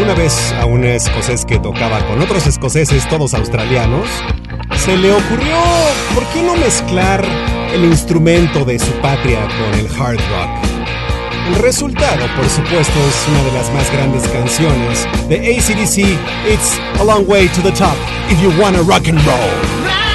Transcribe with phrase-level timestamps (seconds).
[0.00, 4.08] alguna vez a un escocés que tocaba con otros escoceses, todos australianos,
[4.78, 5.58] se le ocurrió,
[6.14, 7.22] ¿por qué no mezclar
[7.74, 10.50] el instrumento de su patria con el hard rock?
[11.48, 15.98] El resultado, por supuesto, es una de las más grandes canciones de ACDC,
[16.50, 17.96] It's a Long Way to the Top,
[18.30, 20.09] if you wanna rock and roll.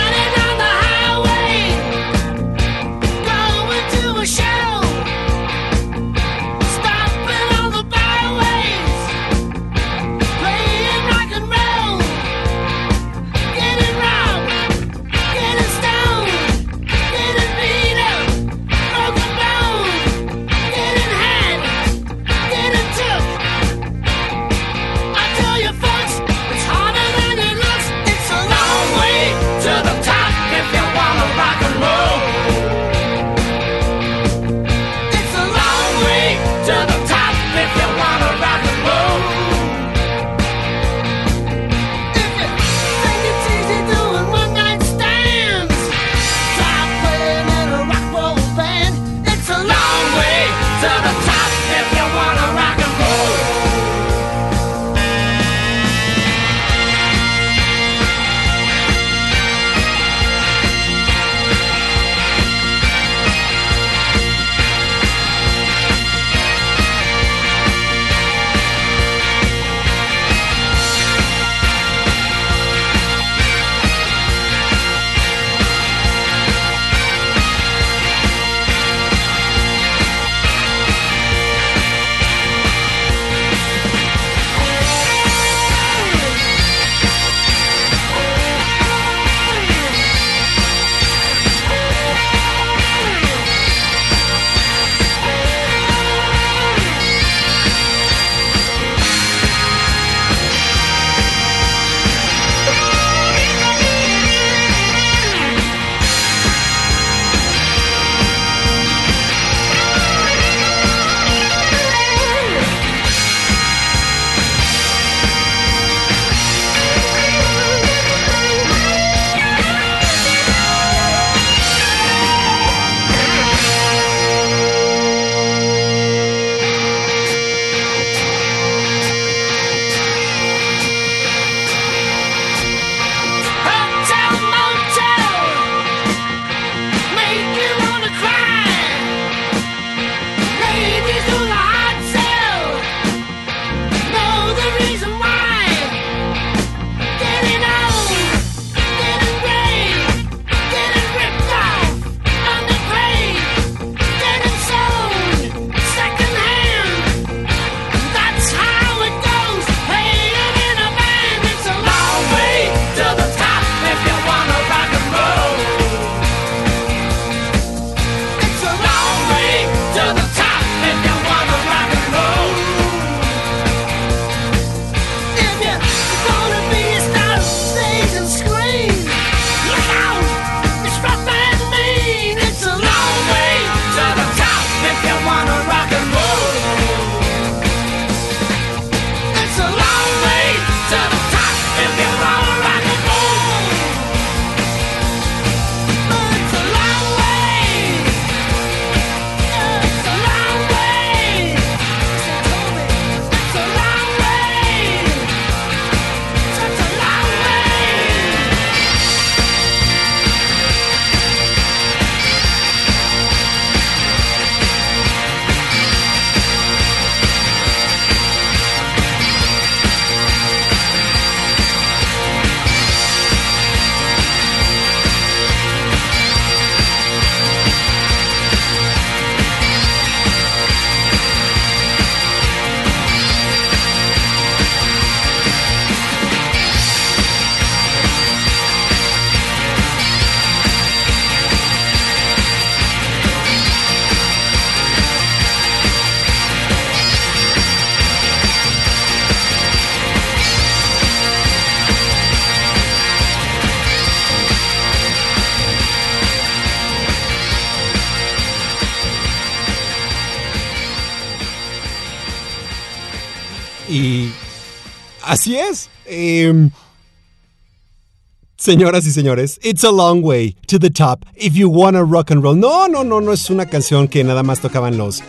[268.65, 272.41] Señoras y señores, It's a long way to the top if you wanna rock and
[272.41, 272.59] roll.
[272.59, 275.21] No, no, no, no es una canción que nada más tocaban los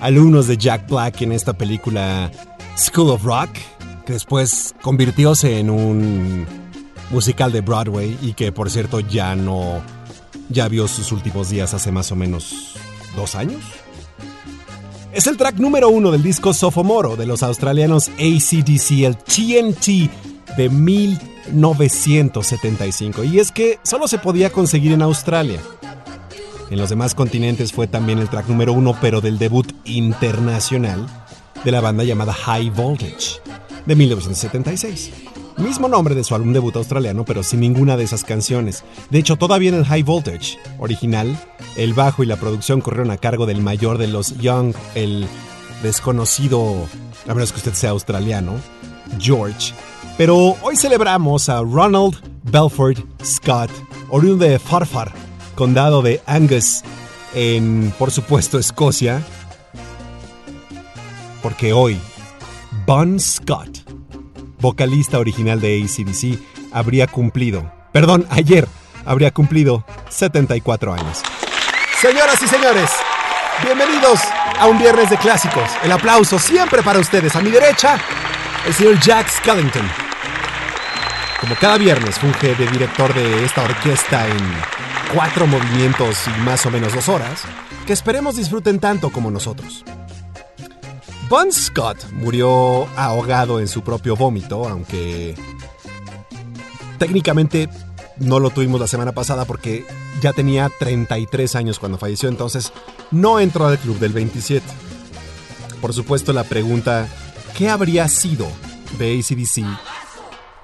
[0.00, 2.30] alumnos de Jack Black en esta película
[2.76, 3.48] School of Rock.
[4.04, 6.44] que después convirtióse en un
[7.10, 9.80] musical de Broadway y que por cierto ya no,
[10.50, 12.74] ya vio sus últimos días hace más o menos
[13.16, 13.60] dos años.
[15.14, 20.10] Es el track número uno del disco Sophomoro de los australianos ACDC, el TNT
[20.56, 20.68] de
[21.50, 23.24] 1975.
[23.24, 25.60] Y es que solo se podía conseguir en Australia.
[26.70, 31.06] En los demás continentes fue también el track número uno, pero del debut internacional
[31.64, 33.40] de la banda llamada High Voltage,
[33.86, 35.10] de 1976.
[35.58, 38.84] Mismo nombre de su álbum debut australiano, pero sin ninguna de esas canciones.
[39.10, 41.38] De hecho, todavía en el High Voltage original,
[41.76, 45.26] el bajo y la producción corrieron a cargo del mayor de los Young, el
[45.82, 46.88] desconocido,
[47.28, 48.54] a menos que usted sea australiano,
[49.18, 49.74] George.
[50.16, 53.70] Pero hoy celebramos a Ronald Belford Scott,
[54.08, 55.12] oriundo de Farfar,
[55.54, 56.82] condado de Angus,
[57.34, 59.22] en, por supuesto, Escocia.
[61.42, 61.98] Porque hoy,
[62.86, 63.82] Bon Scott
[64.62, 66.38] vocalista original de ACDC,
[66.72, 68.66] habría cumplido, perdón, ayer
[69.04, 71.20] habría cumplido 74 años.
[72.00, 72.88] Señoras y señores,
[73.64, 74.20] bienvenidos
[74.58, 75.68] a un viernes de clásicos.
[75.82, 77.34] El aplauso siempre para ustedes.
[77.34, 77.98] A mi derecha,
[78.66, 79.86] el señor Jack Skellington.
[81.40, 84.38] Como cada viernes funge de director de esta orquesta en
[85.14, 87.42] cuatro movimientos y más o menos dos horas,
[87.86, 89.84] que esperemos disfruten tanto como nosotros.
[91.28, 95.34] Bon Scott murió ahogado en su propio vómito, aunque
[96.98, 97.68] técnicamente
[98.18, 99.84] no lo tuvimos la semana pasada porque
[100.20, 102.72] ya tenía 33 años cuando falleció, entonces
[103.10, 104.64] no entró al club del 27.
[105.80, 107.08] Por supuesto la pregunta,
[107.56, 108.46] ¿qué habría sido
[108.98, 109.64] de ACDC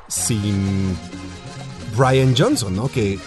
[0.09, 0.97] sin
[1.97, 2.89] Brian Johnson, ¿no?
[2.89, 3.19] Que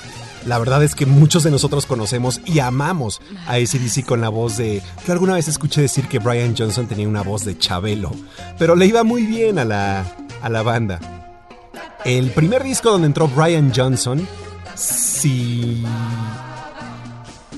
[0.46, 4.58] la verdad es que muchos de nosotros conocemos y amamos a ACDC con la voz
[4.58, 4.82] de...
[5.06, 8.12] Yo alguna vez escuché decir que Brian Johnson tenía una voz de Chabelo,
[8.58, 11.00] pero le iba muy bien a la, a la banda.
[12.04, 14.28] El primer disco donde entró Brian Johnson,
[14.76, 15.84] si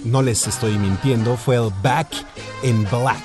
[0.04, 2.10] no les estoy mintiendo, fue el Back
[2.64, 3.22] in Black.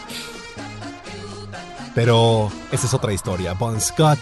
[1.94, 3.54] Pero esa es otra historia.
[3.54, 4.18] Bon Scott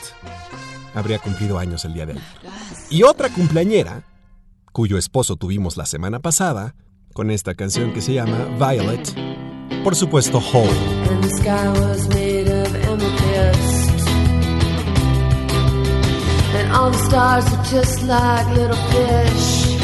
[0.94, 2.20] habría cumplido años el día de hoy.
[2.90, 4.04] Y otra cumpleañera
[4.76, 6.74] cuyo esposo tuvimos la semana pasada,
[7.14, 9.14] con esta canción que se llama Violet,
[9.82, 10.38] por supuesto
[18.92, 19.80] fish.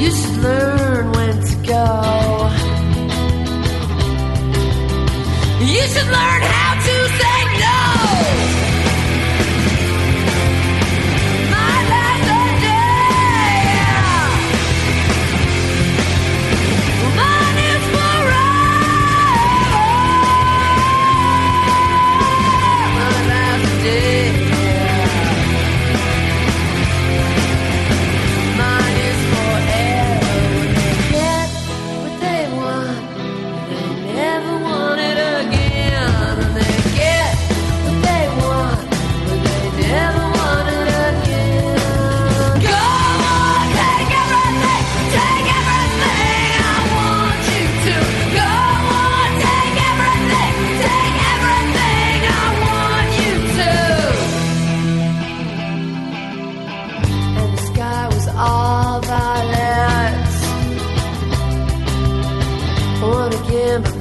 [0.00, 2.71] You should learn when to go.
[5.64, 8.61] You should learn how to say no.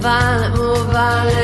[0.02, 1.41] more violent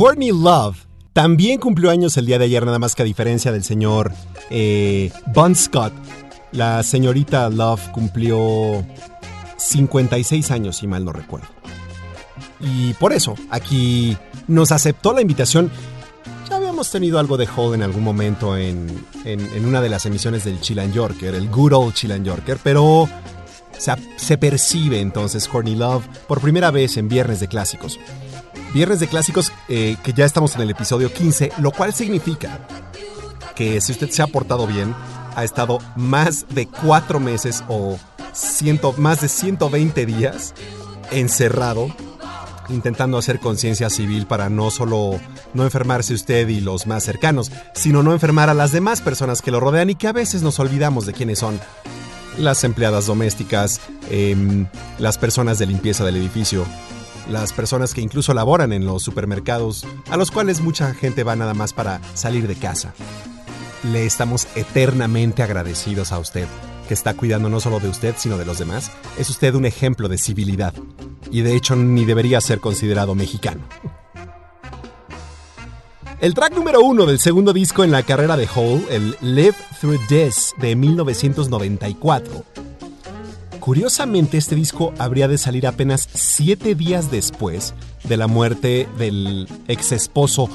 [0.00, 3.62] Courtney Love también cumplió años el día de ayer, nada más que a diferencia del
[3.62, 4.10] señor
[4.48, 5.92] eh, Bon Scott.
[6.52, 8.82] La señorita Love cumplió
[9.58, 11.48] 56 años, si mal no recuerdo.
[12.60, 14.16] Y por eso, aquí
[14.48, 15.70] nos aceptó la invitación.
[16.48, 20.44] Ya habíamos tenido algo de Hall en algún momento en, en, una de las emisiones
[20.44, 23.06] del Chill Yorker, el good old Chill Yorker, pero
[23.76, 28.00] se, se percibe entonces Courtney Love por primera vez en Viernes de Clásicos.
[28.72, 32.66] Viernes de Clásicos, eh, que ya estamos en el episodio 15, lo cual significa
[33.56, 34.94] que si usted se ha portado bien,
[35.34, 37.98] ha estado más de cuatro meses o
[38.32, 40.54] ciento, más de 120 días
[41.10, 41.88] encerrado
[42.68, 45.18] intentando hacer conciencia civil para no solo
[45.54, 49.50] no enfermarse usted y los más cercanos, sino no enfermar a las demás personas que
[49.50, 51.60] lo rodean y que a veces nos olvidamos de quiénes son.
[52.38, 54.66] Las empleadas domésticas, em,
[54.98, 56.64] las personas de limpieza del edificio,
[57.30, 61.54] las personas que incluso laboran en los supermercados, a los cuales mucha gente va nada
[61.54, 62.92] más para salir de casa.
[63.84, 66.46] Le estamos eternamente agradecidos a usted,
[66.88, 68.90] que está cuidando no solo de usted, sino de los demás.
[69.16, 70.74] Es usted un ejemplo de civilidad,
[71.30, 73.62] y de hecho ni debería ser considerado mexicano.
[76.20, 80.06] El track número uno del segundo disco en la carrera de Hole, el Live Through
[80.06, 82.44] This de 1994,
[83.60, 87.74] Curiosamente, este disco habría de salir apenas siete días después
[88.04, 90.48] de la muerte del ex esposo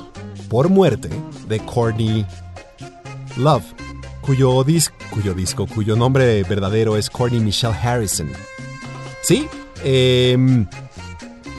[0.49, 1.09] por muerte
[1.47, 2.25] de Courtney
[3.37, 3.63] Love,
[4.21, 8.29] cuyo, disco, cuyo nombre verdadero es Courtney Michelle Harrison.
[9.21, 9.47] Sí,
[9.83, 10.67] em,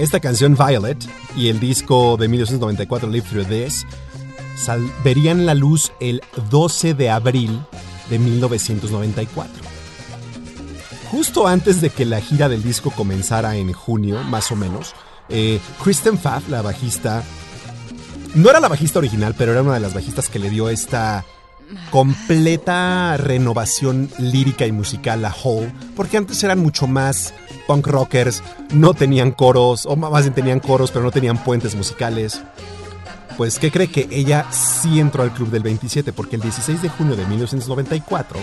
[0.01, 0.99] esta canción Violet
[1.37, 3.87] y el disco de 1994 Live Through This
[5.05, 7.61] verían la luz el 12 de abril
[8.11, 9.66] de 1994
[11.11, 14.95] justo antes de que la gira del disco comenzara en junio, más o menos,
[15.29, 17.23] eh, Kristen Pfaff, la bajista,
[18.35, 21.25] no era la bajista original, pero era una de las bajistas que le dio esta
[21.91, 27.35] completa renovación lírica y musical a Hole, porque antes eran mucho más
[27.67, 32.41] punk rockers, no tenían coros, o más bien tenían coros, pero no tenían puentes musicales.
[33.37, 36.13] Pues, ¿qué cree que ella sí entró al club del 27?
[36.13, 38.39] Porque el 16 de junio de 1994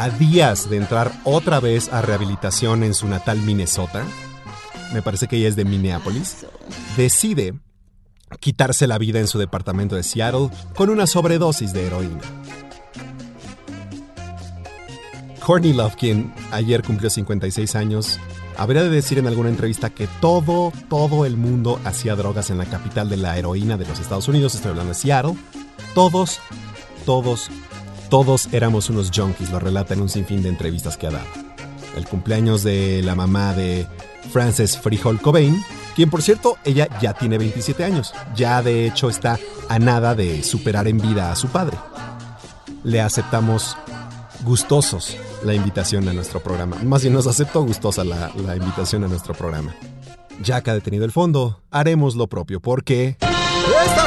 [0.00, 4.02] a días de entrar otra vez a rehabilitación en su natal Minnesota,
[4.94, 6.46] me parece que ella es de Minneapolis,
[6.96, 7.52] decide
[8.38, 12.20] quitarse la vida en su departamento de Seattle con una sobredosis de heroína.
[15.44, 18.18] Courtney Love, quien ayer cumplió 56 años,
[18.56, 22.64] habría de decir en alguna entrevista que todo, todo el mundo hacía drogas en la
[22.64, 25.34] capital de la heroína de los Estados Unidos, estoy hablando de Seattle.
[25.94, 26.40] Todos,
[27.04, 27.50] todos,
[28.10, 31.26] todos éramos unos junkies, lo relata en un sinfín de entrevistas que ha dado.
[31.96, 33.86] El cumpleaños de la mamá de
[34.32, 35.64] Frances Frijol Cobain,
[35.94, 39.38] quien por cierto, ella ya tiene 27 años, ya de hecho está
[39.68, 41.78] a nada de superar en vida a su padre.
[42.82, 43.76] Le aceptamos
[44.44, 46.76] gustosos la invitación a nuestro programa.
[46.82, 49.74] Más bien nos aceptó gustosa la, invitación a nuestro programa.
[50.42, 53.16] Ya que ha detenido el fondo, haremos lo propio porque...
[53.86, 53.99] ¡Estas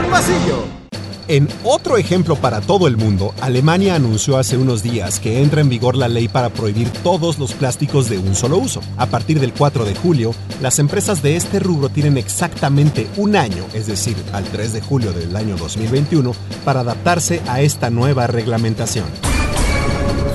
[0.00, 0.82] pasillo.
[1.28, 5.68] En otro ejemplo para todo el mundo, Alemania anunció hace unos días que entra en
[5.68, 8.80] vigor la ley para prohibir todos los plásticos de un solo uso.
[8.96, 13.64] A partir del 4 de julio, las empresas de este rubro tienen exactamente un año,
[13.72, 16.34] es decir, al 3 de julio del año 2021,
[16.64, 19.06] para adaptarse a esta nueva reglamentación.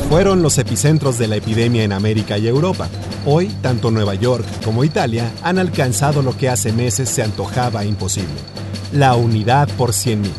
[0.09, 2.87] Fueron los epicentros de la epidemia en América y Europa.
[3.25, 8.56] Hoy, tanto Nueva York como Italia han alcanzado lo que hace meses se antojaba imposible
[8.91, 10.29] la unidad por 100.000.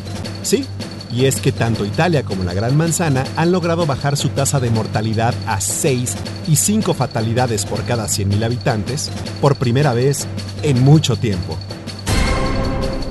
[0.43, 0.65] Sí,
[1.11, 4.69] y es que tanto Italia como la Gran Manzana han logrado bajar su tasa de
[4.69, 6.15] mortalidad a 6
[6.47, 9.09] y 5 fatalidades por cada 100.000 habitantes
[9.41, 10.27] por primera vez
[10.63, 11.57] en mucho tiempo.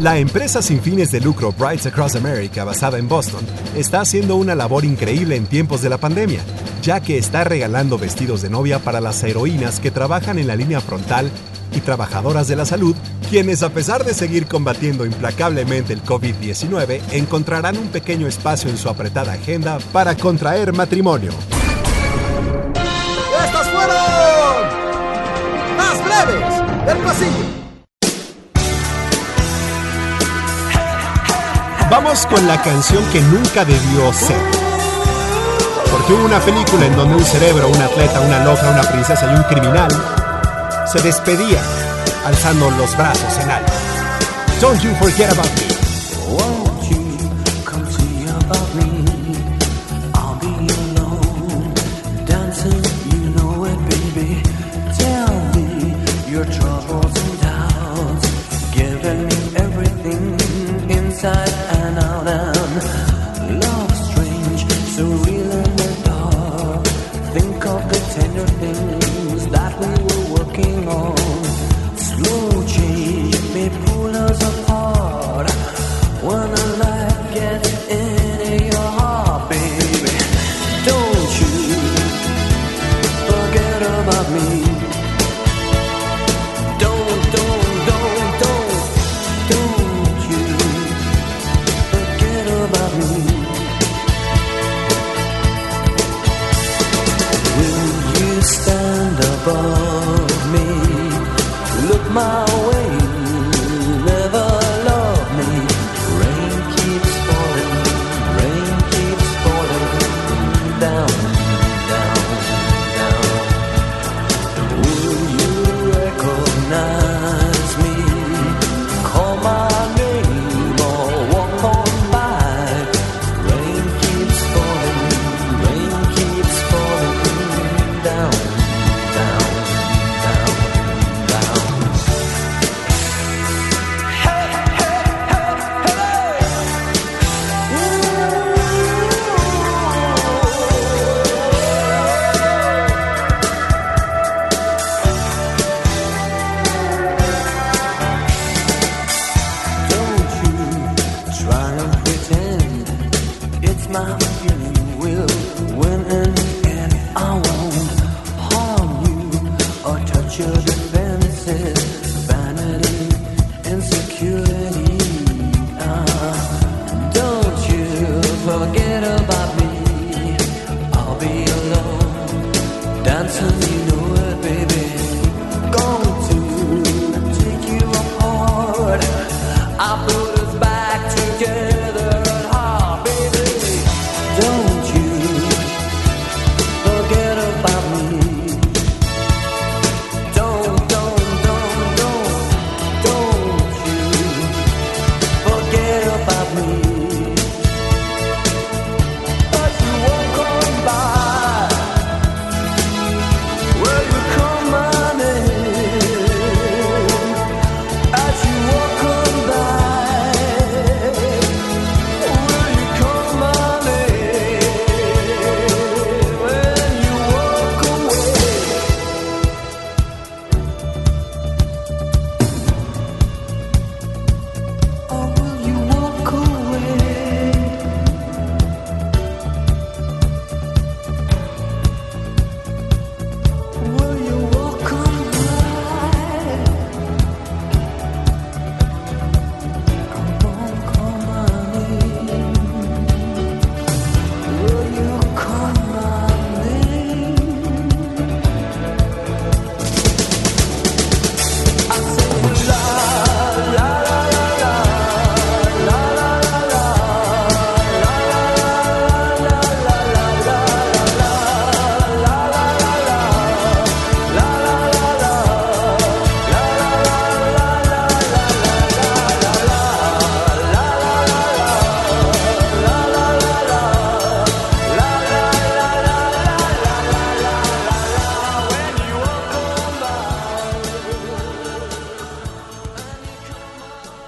[0.01, 4.55] La empresa sin fines de lucro Brights Across America, basada en Boston, está haciendo una
[4.55, 6.41] labor increíble en tiempos de la pandemia,
[6.83, 10.81] ya que está regalando vestidos de novia para las heroínas que trabajan en la línea
[10.81, 11.33] frontal
[11.73, 12.95] y trabajadoras de la salud,
[13.29, 18.89] quienes a pesar de seguir combatiendo implacablemente el COVID-19, encontrarán un pequeño espacio en su
[18.89, 21.33] apretada agenda para contraer matrimonio.
[23.45, 23.97] ¡Estas fueron
[25.77, 27.59] más breves del pasillo!
[31.91, 34.37] Vamos con la canción que nunca debió ser.
[35.91, 39.37] Porque hubo una película en donde un cerebro, un atleta, una loca, una princesa y
[39.37, 39.89] un criminal
[40.93, 41.61] se despedía
[42.25, 43.73] alzando los brazos en alto.
[44.61, 45.69] Don't you forget about me.
[46.33, 49.48] Won't you come see about me?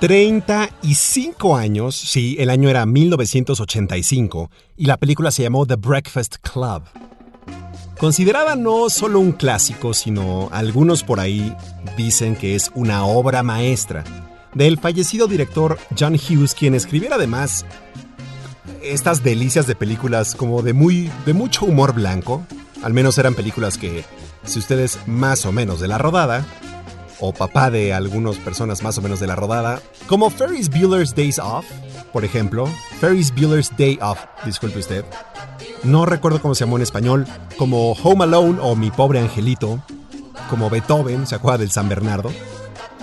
[0.00, 6.84] 35 años, sí, el año era 1985, y la película se llamó The Breakfast Club.
[7.98, 11.54] Considerada no solo un clásico, sino algunos por ahí
[11.98, 14.02] dicen que es una obra maestra
[14.54, 17.66] del fallecido director John Hughes, quien escribiera además
[18.82, 22.42] estas delicias de películas como de muy de mucho humor blanco,
[22.82, 24.02] al menos eran películas que
[24.44, 26.46] si ustedes más o menos de la rodada
[27.20, 31.38] o papá de algunas personas más o menos de la rodada, como Ferris Bueller's Days
[31.38, 31.66] Off,
[32.12, 32.66] por ejemplo,
[32.98, 35.04] Ferris Bueller's Day Off, disculpe usted.
[35.84, 39.82] No recuerdo cómo se llamó en español, como Home Alone o Mi pobre angelito,
[40.48, 42.30] como Beethoven, ¿se acuerda del San Bernardo?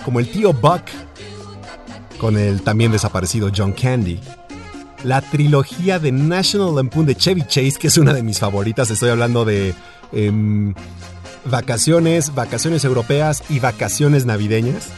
[0.04, 0.82] Como el tío Buck,
[2.18, 4.20] con el también desaparecido John Candy.
[5.04, 9.10] La trilogía de National Lampoon de Chevy Chase, que es una de mis favoritas, estoy
[9.10, 9.74] hablando de
[10.12, 10.74] em,
[11.50, 14.88] vacaciones, vacaciones europeas y vacaciones navideñas.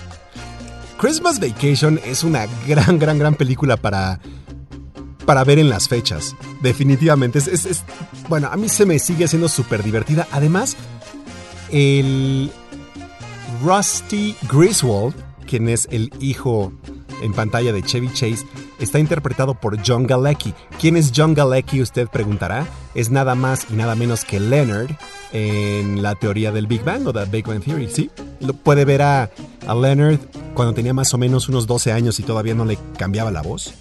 [0.98, 4.20] Christmas Vacation es una gran, gran, gran película para,
[5.24, 6.36] para ver en las fechas.
[6.60, 7.38] Definitivamente.
[7.38, 7.84] Es,
[8.28, 10.28] bueno, a mí se me sigue haciendo súper divertida.
[10.30, 10.76] Además,
[11.70, 12.50] el
[13.62, 15.14] Rusty Griswold,
[15.46, 16.72] quien es el hijo
[17.22, 18.46] en pantalla de Chevy Chase,
[18.80, 20.54] está interpretado por John Galecki.
[20.80, 21.80] ¿Quién es John Galecki?
[21.80, 22.66] Usted preguntará.
[22.94, 24.90] Es nada más y nada menos que Leonard
[25.32, 28.10] en la teoría del Big Bang o The Big Bang Theory, ¿sí?
[28.40, 29.30] Lo puede ver a,
[29.66, 30.18] a Leonard
[30.54, 33.74] cuando tenía más o menos unos 12 años y todavía no le cambiaba la voz.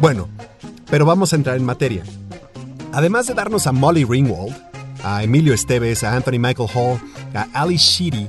[0.00, 0.28] Bueno,
[0.90, 2.02] pero vamos a entrar en materia.
[2.92, 4.54] Además de darnos a Molly Ringwald,
[5.02, 7.00] a Emilio Esteves, a Anthony Michael Hall,
[7.34, 8.28] a Ali Sheedy,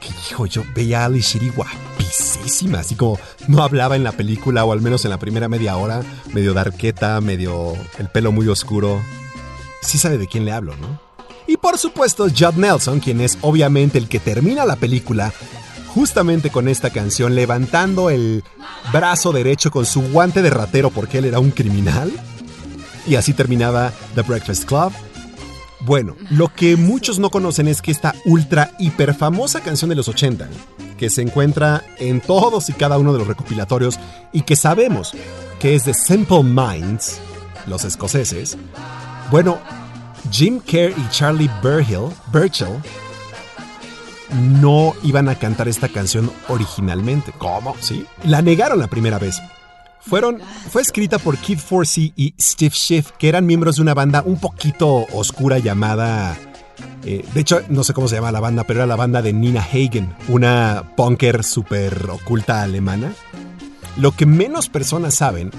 [0.00, 1.93] que hijo, yo veía a Ali Sheedy guapísima
[2.76, 6.02] así como no hablaba en la película o al menos en la primera media hora,
[6.32, 9.00] medio darqueta, medio el pelo muy oscuro.
[9.82, 11.00] Sí sabe de quién le hablo, ¿no?
[11.46, 15.32] Y por supuesto Judd Nelson, quien es obviamente el que termina la película
[15.88, 18.42] justamente con esta canción, levantando el
[18.92, 22.12] brazo derecho con su guante de ratero porque él era un criminal.
[23.06, 24.92] Y así terminaba The Breakfast Club.
[25.80, 30.08] Bueno, lo que muchos no conocen es que esta ultra hiper famosa canción de los
[30.08, 30.48] 80,
[30.98, 33.98] que se encuentra en todos y cada uno de los recopilatorios
[34.32, 35.12] y que sabemos
[35.58, 37.18] que es de Simple Minds,
[37.66, 38.56] los escoceses,
[39.30, 39.58] bueno,
[40.30, 42.80] Jim Kerr y Charlie Burchill, Burchill
[44.60, 47.32] no iban a cantar esta canción originalmente.
[47.38, 47.76] ¿Cómo?
[47.80, 48.06] ¿Sí?
[48.24, 49.40] La negaron la primera vez.
[50.00, 54.22] Fueron, fue escrita por Kid Forsey y Steve Schiff, que eran miembros de una banda
[54.24, 56.36] un poquito oscura llamada...
[57.04, 59.32] Eh, de hecho, no sé cómo se llama la banda, pero era la banda de
[59.32, 63.12] Nina Hagen, una punker súper oculta alemana.
[63.96, 65.50] Lo que menos personas saben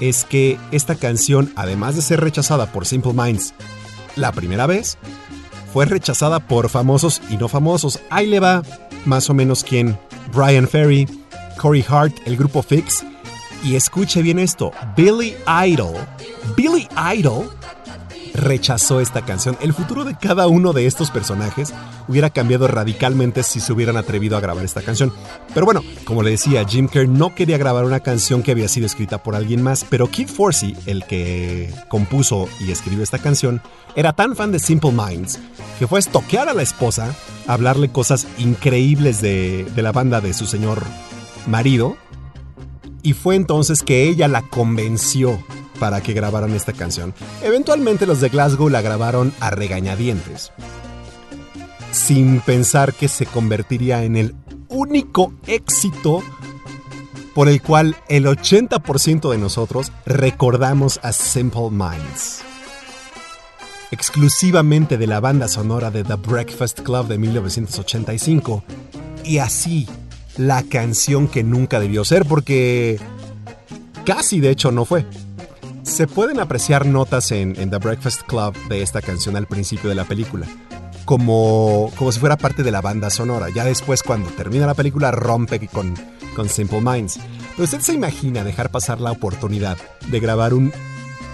[0.00, 3.54] es que esta canción, además de ser rechazada por Simple Minds
[4.16, 4.98] la primera vez,
[5.72, 8.00] fue rechazada por famosos y no famosos.
[8.10, 8.62] Ahí le va
[9.04, 9.98] más o menos quién.
[10.34, 11.06] Brian Ferry,
[11.58, 13.04] Corey Hart, el grupo Fix.
[13.64, 15.34] Y escuche bien esto, Billy
[15.66, 15.94] Idol.
[16.56, 17.48] Billy Idol
[18.34, 19.56] rechazó esta canción.
[19.60, 21.72] El futuro de cada uno de estos personajes
[22.08, 25.12] hubiera cambiado radicalmente si se hubieran atrevido a grabar esta canción.
[25.54, 28.86] Pero bueno, como le decía, Jim Kerr no quería grabar una canción que había sido
[28.86, 33.62] escrita por alguien más, pero Kid Forsey, el que compuso y escribió esta canción,
[33.94, 35.38] era tan fan de Simple Minds
[35.78, 37.14] que fue a estoquear a la esposa,
[37.46, 40.82] hablarle cosas increíbles de, de la banda de su señor
[41.46, 41.96] marido,
[43.02, 45.42] y fue entonces que ella la convenció
[45.82, 47.12] para que grabaran esta canción.
[47.42, 50.52] Eventualmente los de Glasgow la grabaron a regañadientes,
[51.90, 54.36] sin pensar que se convertiría en el
[54.68, 56.22] único éxito
[57.34, 62.42] por el cual el 80% de nosotros recordamos a Simple Minds.
[63.90, 68.62] Exclusivamente de la banda sonora de The Breakfast Club de 1985.
[69.24, 69.88] Y así,
[70.36, 73.00] la canción que nunca debió ser porque
[74.04, 75.04] casi de hecho no fue.
[75.82, 80.04] Se pueden apreciar notas en, The Breakfast Club de esta canción al principio de la
[80.04, 80.46] película,
[81.04, 83.48] como, como si fuera parte de la banda sonora.
[83.50, 85.94] Ya después, cuando termina la película, rompe con,
[86.36, 87.18] con Simple Minds.
[87.50, 89.76] Pero usted se imagina dejar pasar la oportunidad
[90.08, 90.72] de grabar un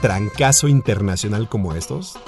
[0.00, 2.18] trancazo internacional como estos.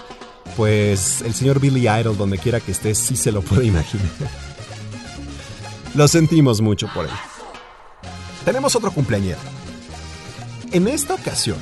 [0.56, 4.08] Pues el señor Billy Idol, donde quiera que esté, sí se lo puede imaginar.
[5.94, 7.10] Lo sentimos mucho por él.
[8.44, 9.40] Tenemos otro cumpleañero.
[10.70, 11.58] En esta ocasión,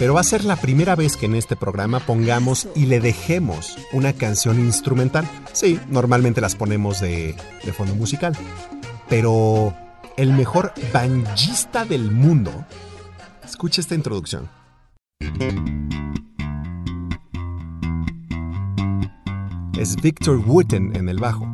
[0.00, 3.76] pero va a ser la primera vez que en este programa pongamos y le dejemos
[3.92, 5.28] una canción instrumental.
[5.52, 8.34] Sí, normalmente las ponemos de, de fondo musical.
[9.10, 9.76] Pero
[10.16, 12.64] el mejor banjista del mundo.
[13.44, 14.48] Escucha esta introducción.
[19.78, 21.46] Es Victor Wooten en el bajo.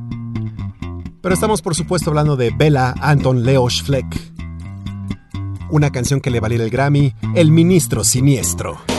[1.21, 4.36] Pero estamos por supuesto hablando de Bella Anton Leosch Fleck
[5.71, 8.96] una canción que le valiera el Grammy, El Ministro Siniestro.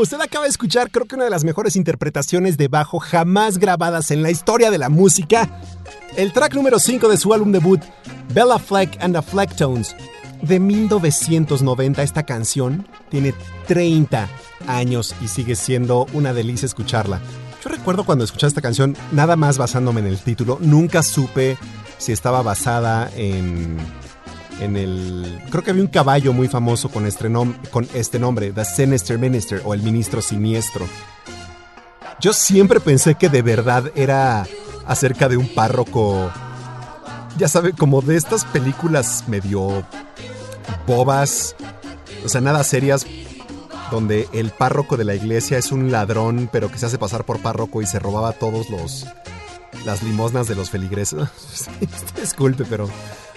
[0.00, 4.10] Usted acaba de escuchar creo que una de las mejores interpretaciones de bajo jamás grabadas
[4.10, 5.60] en la historia de la música.
[6.16, 7.82] El track número 5 de su álbum debut,
[8.32, 9.94] Bella Fleck and the Flecktones,
[10.40, 12.02] de 1990.
[12.02, 13.34] Esta canción tiene
[13.66, 14.26] 30
[14.66, 17.20] años y sigue siendo una delicia escucharla.
[17.62, 21.58] Yo recuerdo cuando escuché esta canción, nada más basándome en el título, nunca supe
[21.98, 23.76] si estaba basada en
[24.60, 25.42] en el...
[25.50, 27.30] Creo que había un caballo muy famoso con este,
[27.70, 30.86] con este nombre, The Sinister Minister o el Ministro Siniestro.
[32.20, 34.46] Yo siempre pensé que de verdad era
[34.86, 36.30] acerca de un párroco,
[37.38, 39.84] ya sabe, como de estas películas medio
[40.86, 41.56] bobas,
[42.24, 43.06] o sea, nada serias,
[43.90, 47.40] donde el párroco de la iglesia es un ladrón, pero que se hace pasar por
[47.40, 49.06] párroco y se robaba todos los
[49.84, 51.28] las limosnas de los feligreses.
[52.20, 52.88] Disculpe, pero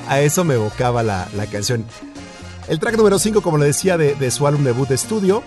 [0.08, 1.86] a eso me evocaba la, canción.
[2.68, 5.44] El track número 5, como le decía, de, su álbum debut de estudio.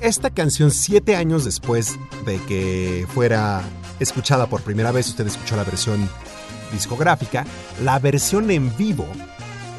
[0.00, 3.62] Esta canción, siete años después de que fuera
[3.98, 6.08] escuchada por primera vez, usted escuchó la versión
[6.72, 7.44] discográfica,
[7.82, 9.06] la versión en vivo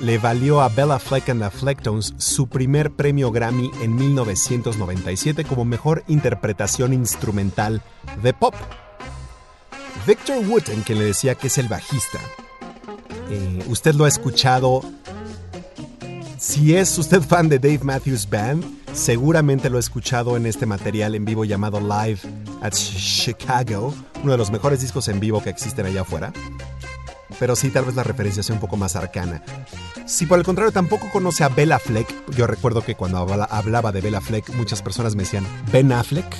[0.01, 5.63] le valió a Bella Fleck and the Flecktones su primer premio Grammy en 1997 como
[5.63, 7.82] mejor interpretación instrumental
[8.23, 8.56] de pop.
[10.08, 12.19] Victor Wooten, que le decía que es el bajista,
[13.32, 14.84] eh, usted lo ha escuchado.
[16.38, 21.15] Si es usted fan de Dave Matthews Band, seguramente lo ha escuchado en este material
[21.15, 22.20] en vivo llamado Live
[22.62, 26.34] at Chicago, uno de los mejores discos en vivo que existen allá afuera.
[27.39, 29.41] Pero sí, tal vez la referencia sea un poco más arcana.
[30.06, 34.02] Si por el contrario tampoco conoce a Bella Fleck, yo recuerdo que cuando hablaba de
[34.02, 36.36] Bella Fleck, muchas personas me decían Ben Affleck.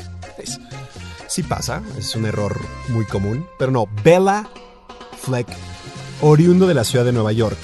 [1.28, 4.50] sí pasa, es un error muy común, pero no, Bella
[5.22, 5.48] Fleck
[6.22, 7.58] oriundo de la ciudad de Nueva York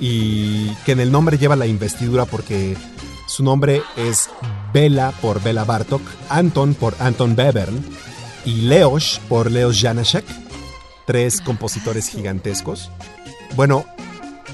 [0.00, 2.76] y que en el nombre lleva la investidura porque
[3.26, 4.30] su nombre es
[4.72, 7.84] Bela por Bela Bartok, Anton por Anton Bevern
[8.44, 10.24] y Leos por Leos Janaszek,
[11.06, 12.90] tres compositores gigantescos.
[13.56, 13.84] Bueno,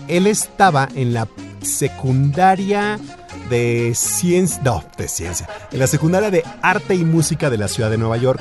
[0.09, 1.29] él estaba en la
[1.63, 2.99] secundaria
[3.49, 5.09] de ciencia, no, de
[5.73, 8.41] en la secundaria de arte y música de la ciudad de Nueva York.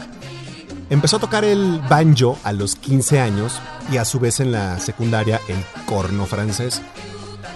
[0.89, 3.59] Empezó a tocar el banjo a los 15 años
[3.91, 6.81] y a su vez en la secundaria el corno francés.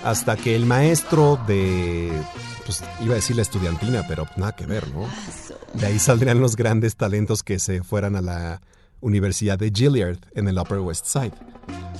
[0.04, 2.12] Hasta que el maestro de,
[2.66, 5.08] pues iba a decir la estudiantina, pero nada que ver, ¿no?
[5.74, 8.62] De ahí saldrían los grandes talentos que se fueran a la
[9.02, 11.34] Universidad de Gilliard en el Upper West Side.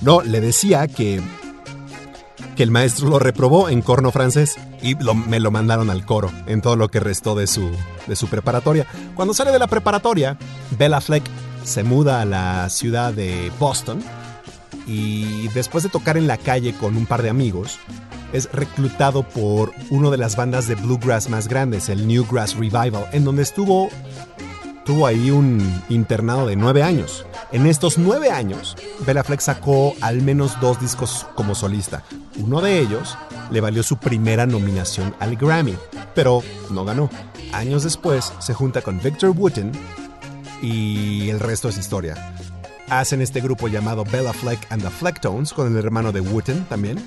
[0.00, 1.20] No, le decía que
[2.58, 6.60] que el maestro lo reprobó en corno francés y me lo mandaron al coro en
[6.60, 7.70] todo lo que restó de su,
[8.08, 8.84] de su preparatoria.
[9.14, 10.36] Cuando sale de la preparatoria,
[10.76, 11.22] Bella Fleck
[11.68, 14.02] se muda a la ciudad de Boston
[14.86, 17.78] y después de tocar en la calle con un par de amigos,
[18.32, 23.24] es reclutado por una de las bandas de bluegrass más grandes, el Newgrass Revival, en
[23.24, 23.90] donde estuvo
[24.84, 27.26] tuvo ahí un internado de nueve años.
[27.52, 28.74] En estos nueve años,
[29.06, 32.04] Bella Fleck sacó al menos dos discos como solista.
[32.38, 33.18] Uno de ellos
[33.50, 35.76] le valió su primera nominación al Grammy,
[36.14, 37.10] pero no ganó.
[37.52, 39.72] Años después se junta con Victor Wooten
[40.62, 42.34] y el resto es historia.
[42.88, 46.98] Hacen este grupo llamado Bella Fleck and the Flecktones con el hermano de Wooten también.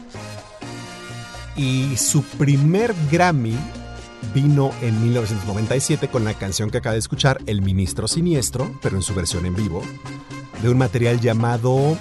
[1.56, 3.58] Y su primer Grammy
[4.34, 9.02] vino en 1997 con la canción que acaba de escuchar, El Ministro Siniestro, pero en
[9.02, 9.82] su versión en vivo,
[10.62, 11.98] de un material llamado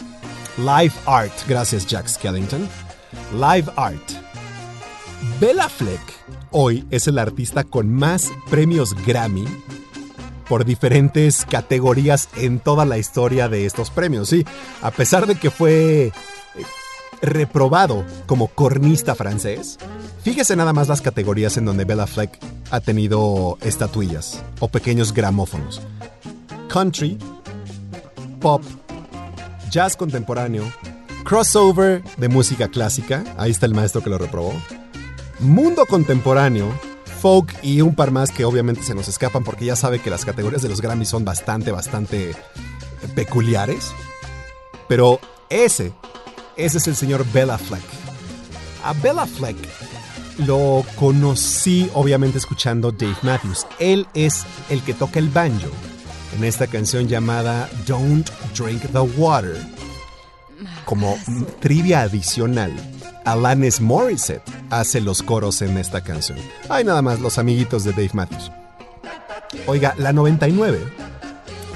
[0.59, 1.33] Live Art.
[1.49, 2.69] Gracias, Jack Skellington.
[3.33, 4.11] Live Art.
[5.41, 6.01] Bella Fleck
[6.51, 9.45] hoy es el artista con más premios Grammy
[10.51, 14.31] por diferentes categorías en toda la historia de estos premios.
[14.31, 14.45] Sí,
[14.83, 16.13] a pesar de que fue eh,
[17.23, 19.79] reprobado como cornista francés,
[20.25, 22.37] fíjese nada más las categorías en donde Bella Fleck
[22.73, 25.81] ha tenido estatuillas o pequeños gramófonos.
[26.69, 27.17] Country,
[28.41, 28.65] pop,
[29.71, 30.65] jazz contemporáneo,
[31.23, 34.53] crossover de música clásica, ahí está el maestro que lo reprobó,
[35.39, 36.67] mundo contemporáneo,
[37.21, 40.25] folk y un par más que obviamente se nos escapan porque ya sabe que las
[40.25, 42.35] categorías de los Grammys son bastante, bastante
[43.15, 43.93] peculiares.
[44.89, 45.93] Pero ese,
[46.57, 47.83] ese es el señor Bella Fleck.
[48.85, 49.57] A Bella Fleck
[50.47, 53.67] lo conocí obviamente escuchando Dave Matthews.
[53.79, 55.69] Él es el que toca el banjo
[56.37, 59.57] en esta canción llamada Don't Drink the Water.
[60.85, 61.17] Como
[61.61, 62.73] trivia adicional,
[63.25, 66.39] Alanis Morissette hace los coros en esta canción.
[66.69, 68.51] Hay nada más los amiguitos de Dave Matthews.
[69.67, 70.79] Oiga, la 99,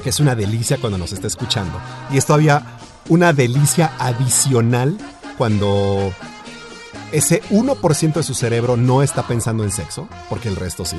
[0.03, 1.81] que es una delicia cuando nos está escuchando,
[2.11, 2.63] y es todavía
[3.09, 4.97] una delicia adicional
[5.37, 6.13] cuando
[7.13, 10.97] ese 1% de su cerebro no está pensando en sexo, porque el resto sí,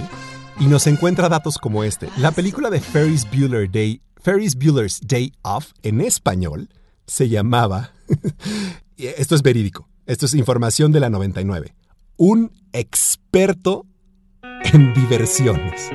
[0.59, 2.09] y nos encuentra datos como este.
[2.17, 6.69] La película de Ferris Bueller Day, Ferris Bueller's Day Off en español
[7.07, 7.91] se llamaba,
[8.97, 11.73] esto es verídico, esto es información de la 99,
[12.17, 13.85] un experto
[14.41, 15.89] en diversiones.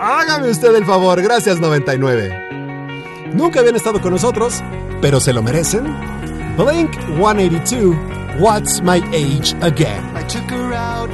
[0.00, 3.32] Hágame usted el favor, gracias 99.
[3.34, 4.62] Nunca habían estado con nosotros,
[5.00, 5.84] pero se lo merecen.
[6.56, 7.94] Blink 182,
[8.40, 10.04] What's My Age Again?
[10.16, 11.10] I took her out,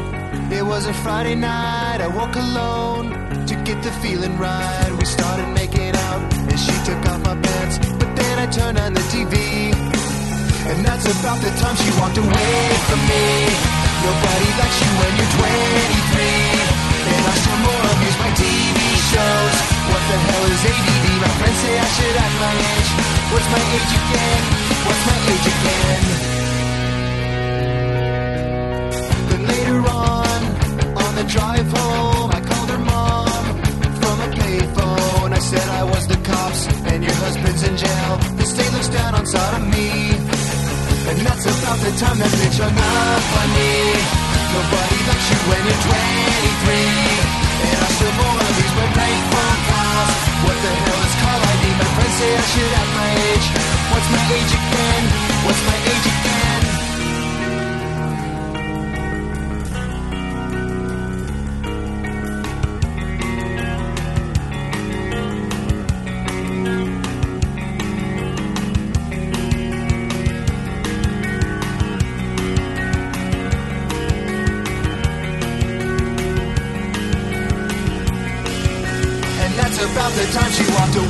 [0.53, 2.01] it was a Friday night.
[2.01, 3.11] I alone
[3.47, 4.91] to get the feeling right.
[4.99, 7.79] We started making out, and she took off my pants.
[7.99, 9.73] But then I turned on the TV,
[10.71, 12.55] and that's about the time she walked away
[12.87, 13.25] from me.
[14.03, 16.63] Nobody likes you when you're 23,
[17.13, 18.79] and I still more amuse by TV
[19.11, 19.57] shows.
[19.91, 21.07] What the hell is ADD?
[21.23, 22.91] My friends say I should act my age.
[23.33, 24.43] What's my age again?
[24.87, 26.03] What's my age again?
[29.31, 30.41] Then later on,
[31.03, 33.43] on the drive home, I called her mom
[34.01, 35.31] from a payphone.
[35.33, 38.13] I said I was the cops and your husband's in jail.
[38.37, 40.22] The state looks down on sodomy.
[41.11, 43.73] And that's about the time that bitch hung up on me.
[44.55, 47.43] Nobody likes you when you're 23.
[47.63, 50.23] And I still wanna lose my bank phone calls.
[50.47, 51.65] What the hell is call ID?
[51.75, 53.47] My friends say I should have my age.
[53.91, 55.03] What's my age again?
[55.43, 56.52] What's my age again?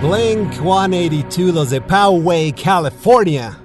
[0.00, 3.58] Blink 182, los de Poway, California.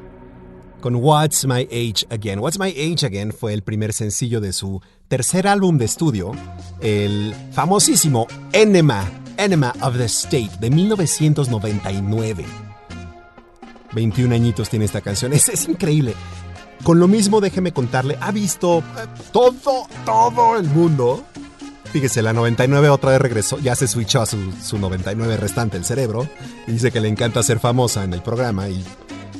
[0.81, 2.39] Con What's My Age Again.
[2.39, 6.31] What's My Age Again fue el primer sencillo de su tercer álbum de estudio,
[6.81, 9.07] el famosísimo Enema,
[9.37, 12.45] Enema of the State, de 1999.
[13.93, 15.33] 21 añitos tiene esta canción.
[15.33, 16.15] Es, es increíble.
[16.83, 21.23] Con lo mismo, déjeme contarle, ha visto eh, todo, todo el mundo.
[21.93, 25.85] Fíjese, la 99 otra vez regresó, ya se switchó a su, su 99 restante el
[25.85, 26.27] cerebro.
[26.65, 28.83] Y dice que le encanta ser famosa en el programa y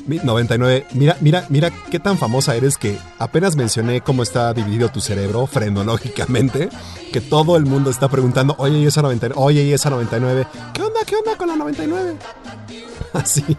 [0.06, 0.86] 99.
[0.94, 5.48] Mira, mira, mira qué tan famosa eres que apenas mencioné cómo está dividido tu cerebro
[5.48, 6.70] frenológicamente,
[7.12, 10.82] que todo el mundo está preguntando, oye, y esa 99, oye, y esa 99, ¿qué
[10.84, 12.18] onda, qué onda con la 99?
[13.14, 13.58] Así.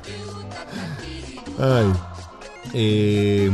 [1.59, 1.92] Ay.
[2.74, 3.51] Eh,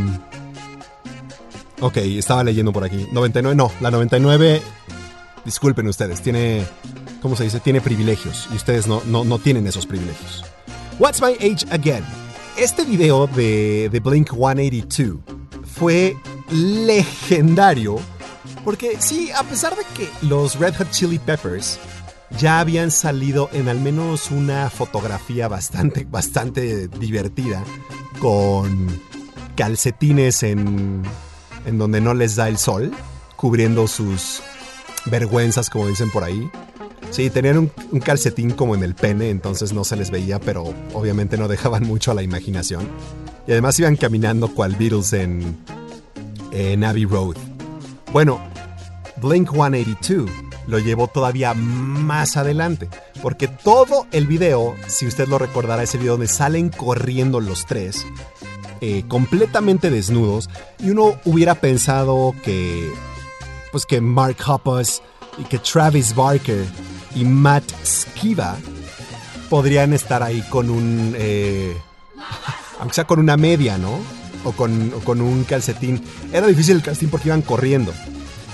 [1.81, 3.09] ok, estaba leyendo por aquí.
[3.13, 4.63] 99, no, la 99,
[5.45, 6.65] disculpen ustedes, tiene,
[7.23, 7.61] ¿cómo se dice?
[7.61, 10.45] Tiene privilegios y ustedes no, no, no tienen esos privilegios.
[10.99, 12.05] What's My Age Again?
[12.57, 15.19] Este video de, de Blink 182
[15.65, 16.17] fue
[16.51, 17.99] legendario
[18.65, 21.79] porque sí, a pesar de que los Red Hot Chili Peppers
[22.39, 27.65] ya habían salido en al menos una fotografía bastante, bastante divertida
[28.21, 28.89] con
[29.57, 31.03] calcetines en,
[31.67, 32.93] en donde no les da el sol,
[33.37, 34.43] cubriendo sus
[35.07, 36.51] vergüenzas, como dicen por ahí.
[37.11, 41.37] Sí, tenían un, calcetín como en el pene, entonces no se les veía, pero obviamente
[41.37, 42.89] no dejaban mucho a la imaginación.
[43.47, 45.57] Y además iban caminando cual Beatles en,
[46.53, 47.37] en Abbey Road.
[48.13, 48.41] Bueno,
[49.21, 50.31] Blink 182
[50.67, 52.89] lo llevó todavía más adelante,
[53.23, 57.67] porque todo el video, si usted lo recordará, es el video donde salen corriendo los
[57.67, 58.07] tres,
[58.81, 60.49] eh, completamente desnudos,
[60.79, 62.91] y uno hubiera pensado que,
[63.73, 65.03] pues que Mark Hoppus
[65.39, 66.65] y que Travis Barker
[67.15, 68.57] y Matt Skiba
[69.49, 71.77] podrían estar ahí con un, eh,
[72.79, 73.99] aunque sea con una media, ¿no?
[74.45, 76.03] O con, o con un calcetín.
[76.33, 77.93] Era difícil el calcetín porque iban corriendo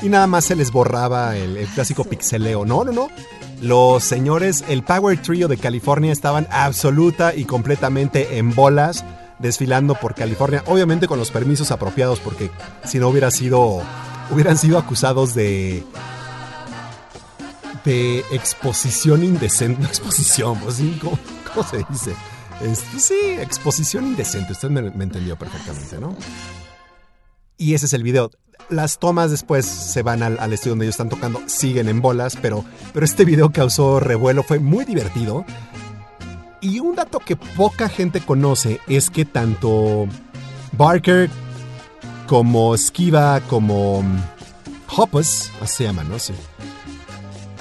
[0.02, 2.64] y nada más se les borraba el, el, clásico pixeleo.
[2.64, 3.08] No, no, no.
[3.60, 9.04] Los señores, el Power Trio de California estaban absoluta y completamente en bolas
[9.38, 12.50] desfilando por California, obviamente con los permisos apropiados porque
[12.84, 13.82] si no hubiera sido
[14.30, 15.84] hubieran sido acusados de
[17.84, 21.18] de exposición indecente, no exposición, pues, ¿cómo,
[21.54, 22.14] ¿cómo, se dice?
[22.60, 26.16] Es, sí, exposición indecente, usted me, me entendió perfectamente, ¿no?
[27.56, 28.30] Y ese es el video
[28.68, 32.36] las tomas después se van al, al, estudio donde ellos están tocando, siguen en bolas,
[32.40, 35.44] pero, pero este video causó revuelo, fue muy divertido.
[36.60, 40.08] Y un dato que poca gente conoce es que tanto
[40.72, 41.30] Barker
[42.26, 44.04] como Skiva, como
[44.94, 46.18] Hoppus, así se llama, ¿no?
[46.18, 46.34] Sí.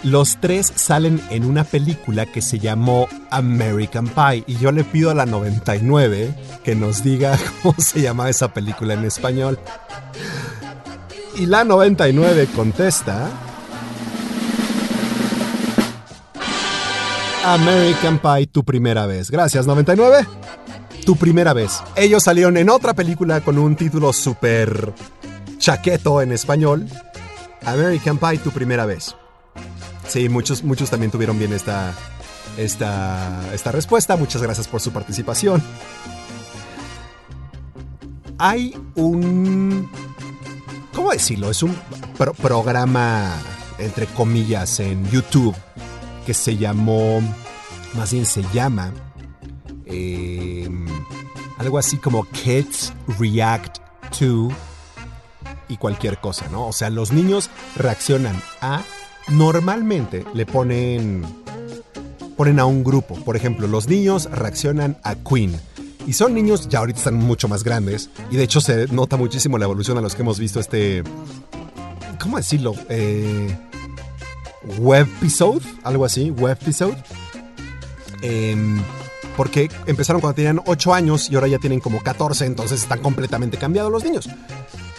[0.03, 5.09] Los tres salen en una película que se llamó American Pie y yo le pido
[5.09, 9.59] a la 99 que nos diga cómo se llama esa película en español.
[11.37, 13.29] Y la 99 contesta.
[17.43, 19.29] American Pie, tu primera vez.
[19.29, 20.25] Gracias, 99.
[21.05, 21.81] Tu primera vez.
[21.95, 24.93] Ellos salieron en otra película con un título súper
[25.57, 26.87] chaqueto en español.
[27.63, 29.15] American Pie, tu primera vez.
[30.07, 31.93] Sí, muchos, muchos también tuvieron bien esta,
[32.57, 34.17] esta, esta respuesta.
[34.17, 35.61] Muchas gracias por su participación.
[38.37, 39.89] Hay un
[40.95, 41.51] ¿cómo decirlo?
[41.51, 41.75] Es un
[42.17, 43.31] pro programa,
[43.77, 45.55] entre comillas, en YouTube
[46.25, 47.21] que se llamó,
[47.93, 48.91] más bien se llama,
[49.85, 50.69] eh,
[51.57, 53.77] algo así como Kids React
[54.17, 54.49] to
[55.67, 56.67] y cualquier cosa, ¿no?
[56.67, 58.83] O sea, los niños reaccionan a,
[59.29, 61.23] normalmente le ponen,
[62.37, 63.15] ponen a un grupo.
[63.15, 65.59] Por ejemplo, los niños reaccionan a Queen
[66.07, 68.09] y son niños, ya ahorita están mucho más grandes.
[68.29, 71.03] Y de hecho se nota muchísimo la evolución a los que hemos visto este...
[72.19, 72.75] ¿Cómo decirlo?
[72.89, 73.55] Eh,
[74.79, 76.95] web episode, algo así, web episode.
[78.21, 78.55] Eh,
[79.35, 83.57] porque empezaron cuando tenían 8 años y ahora ya tienen como 14, entonces están completamente
[83.57, 84.29] cambiados los niños.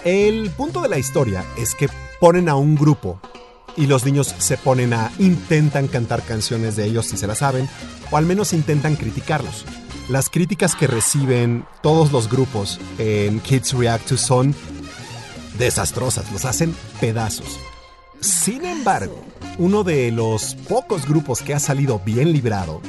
[0.05, 1.89] El punto de la historia es que
[2.21, 3.21] ponen a un grupo
[3.77, 7.69] y los niños se ponen a intentan cantar canciones de ellos si se las saben
[8.11, 9.65] o al menos intentan criticarlos.
[10.09, 14.55] Las críticas que reciben todos los grupos en Kids React to son
[15.59, 17.59] desastrosas, los hacen pedazos.
[18.21, 19.21] Sin embargo,
[19.59, 22.81] uno de los pocos grupos que ha salido bien librado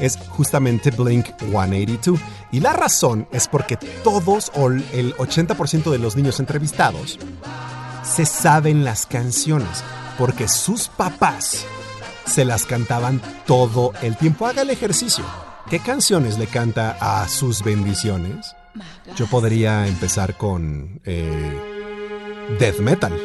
[0.00, 2.20] es justamente Blink 182.
[2.52, 7.18] Y la razón es porque todos o el 80% de los niños entrevistados
[8.02, 9.84] se saben las canciones,
[10.18, 11.64] porque sus papás
[12.26, 14.46] se las cantaban todo el tiempo.
[14.46, 15.24] Haga el ejercicio.
[15.68, 18.56] ¿Qué canciones le canta a sus bendiciones?
[19.16, 21.60] Yo podría empezar con eh,
[22.58, 23.16] death metal,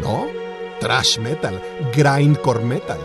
[0.00, 0.26] ¿no?
[0.80, 1.60] Trash metal,
[1.94, 2.98] grindcore metal.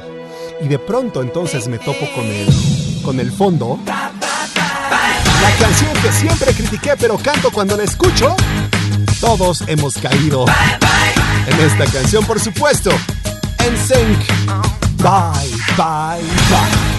[0.62, 2.48] Y de pronto entonces me topo con el,
[3.10, 3.80] con el fondo.
[3.88, 8.36] La canción que siempre critiqué pero canto cuando la escucho.
[9.20, 10.46] Todos hemos caído
[11.48, 12.92] en esta canción, por supuesto.
[13.66, 14.20] En sync.
[14.98, 16.99] Bye, bye, bye.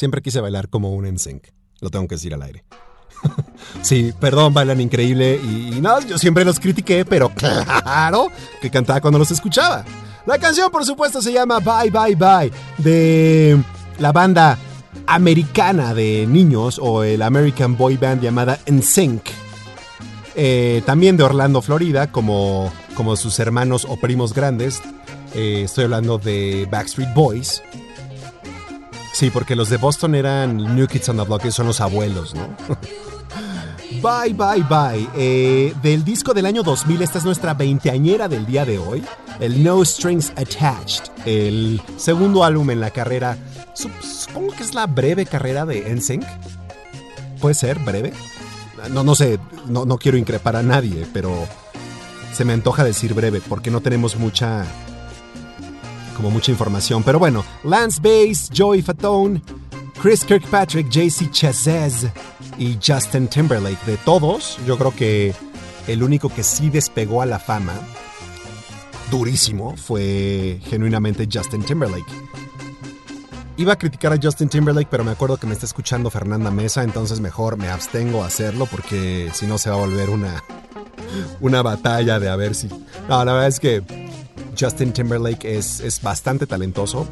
[0.00, 1.48] Siempre quise bailar como un NSYNC.
[1.82, 2.64] Lo tengo que decir al aire.
[3.82, 8.28] sí, perdón, bailan increíble y, no, yo siempre los critiqué, pero claro
[8.62, 9.84] que cantaba cuando los escuchaba.
[10.24, 13.62] La canción, por supuesto, se llama Bye Bye Bye de
[13.98, 14.56] la banda
[15.06, 19.20] americana de niños o el American Boy Band llamada NSYNC.
[20.34, 24.80] Eh, también de Orlando, Florida, como, como sus hermanos o primos grandes.
[25.34, 27.62] Eh, estoy hablando de Backstreet Boys.
[29.20, 32.48] Sí, porque los de Boston eran New Kids on the Block, son los abuelos, ¿no?
[34.00, 35.06] bye, bye, bye.
[35.14, 39.04] Eh, del disco del año 2000, esta es nuestra veinteañera del día de hoy.
[39.38, 43.36] El No Strings Attached, el segundo álbum en la carrera.
[43.74, 46.24] Supongo que es la breve carrera de NSYNC.
[47.42, 48.14] Puede ser breve.
[48.88, 51.46] No, no sé, no, no quiero increpar a nadie, pero
[52.32, 54.64] se me antoja decir breve porque no tenemos mucha
[56.20, 57.02] como mucha información.
[57.02, 59.42] Pero bueno, Lance Bass, Joey Fatone,
[60.02, 62.06] Chris Kirkpatrick, JC Chazez
[62.58, 63.84] y Justin Timberlake.
[63.86, 65.34] De todos, yo creo que
[65.86, 67.74] el único que sí despegó a la fama
[69.10, 72.12] durísimo fue genuinamente Justin Timberlake.
[73.56, 76.82] Iba a criticar a Justin Timberlake, pero me acuerdo que me está escuchando Fernanda Mesa,
[76.82, 80.42] entonces mejor me abstengo a hacerlo porque si no se va a volver una,
[81.40, 82.68] una batalla de a ver si...
[83.08, 84.09] No, la verdad es que
[84.58, 87.06] Justin Timberlake es, es bastante talentoso.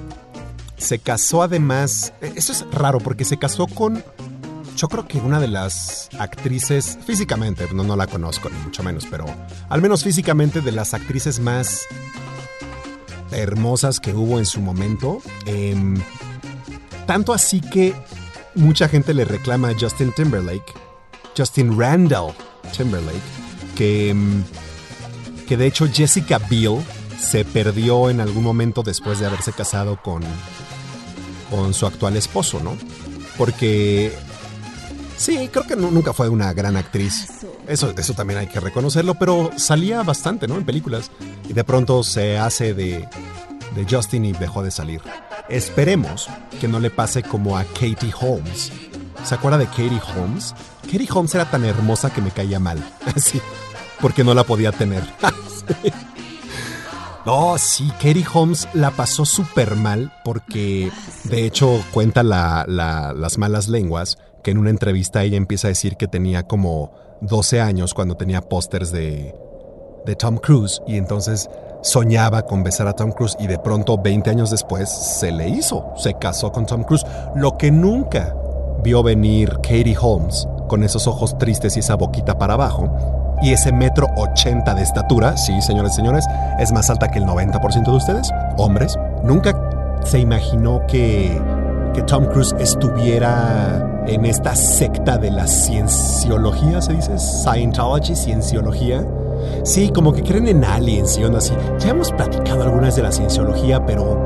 [0.76, 4.02] Se casó además, eso es raro porque se casó con,
[4.76, 9.06] yo creo que una de las actrices, físicamente, no, no la conozco ni mucho menos,
[9.10, 9.26] pero
[9.68, 11.86] al menos físicamente de las actrices más
[13.32, 15.20] hermosas que hubo en su momento.
[15.46, 15.96] Em,
[17.06, 17.94] tanto así que
[18.54, 20.72] mucha gente le reclama a Justin Timberlake,
[21.36, 22.32] Justin Randall
[22.76, 23.18] Timberlake,
[23.76, 24.44] que, em,
[25.46, 26.78] que de hecho Jessica Biel
[27.18, 30.22] se perdió en algún momento después de haberse casado con,
[31.50, 32.76] con su actual esposo, ¿no?
[33.36, 34.12] Porque
[35.16, 37.28] sí, creo que nunca fue una gran actriz.
[37.66, 40.56] Eso, eso también hay que reconocerlo, pero salía bastante, ¿no?
[40.56, 41.10] En películas.
[41.48, 43.08] Y de pronto se hace de,
[43.74, 45.02] de Justin y dejó de salir.
[45.48, 46.28] Esperemos
[46.60, 48.72] que no le pase como a Katie Holmes.
[49.24, 50.54] ¿Se acuerda de Katie Holmes?
[50.82, 52.82] Katie Holmes era tan hermosa que me caía mal.
[53.16, 53.40] Así,
[54.00, 55.02] porque no la podía tener.
[57.30, 60.90] Oh, sí, Katie Holmes la pasó súper mal porque,
[61.24, 66.08] de hecho, cuenta las malas lenguas que en una entrevista ella empieza a decir que
[66.08, 69.34] tenía como 12 años cuando tenía pósters de,
[70.06, 71.50] de Tom Cruise y entonces
[71.82, 75.92] soñaba con besar a Tom Cruise y de pronto 20 años después se le hizo,
[75.98, 77.04] se casó con Tom Cruise,
[77.36, 78.34] lo que nunca
[78.82, 83.72] vio venir Katie Holmes con esos ojos tristes y esa boquita para abajo y ese
[83.72, 86.24] metro 80 de estatura, sí, señores señores,
[86.58, 88.98] es más alta que el 90% de ustedes, hombres.
[89.22, 89.54] Nunca
[90.04, 91.40] se imaginó que,
[91.94, 99.04] que Tom Cruise estuviera en esta secta de la cienciología, se dice, Scientology, cienciología.
[99.62, 101.52] Sí, como que creen en aliens y así.
[101.78, 104.18] Ya hemos platicado algunas de la cienciología, pero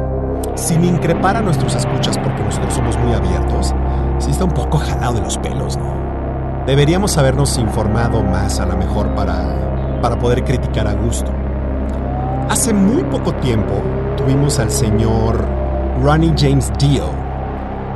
[0.54, 3.74] sin increpar a nuestros escuchas porque nosotros somos muy abiertos,
[4.18, 5.91] sí está un poco jalado de los pelos, ¿no?
[6.66, 11.32] Deberíamos habernos informado más a lo mejor para, para poder criticar a gusto.
[12.48, 13.82] Hace muy poco tiempo
[14.16, 15.44] tuvimos al señor
[16.00, 17.06] Ronnie James Dio,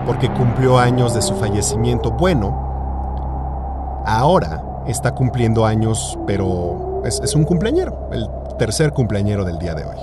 [0.05, 2.11] porque cumplió años de su fallecimiento.
[2.11, 9.85] Bueno, ahora está cumpliendo años, pero es, un cumpleañero, el tercer cumpleañero del día de
[9.85, 9.97] hoy.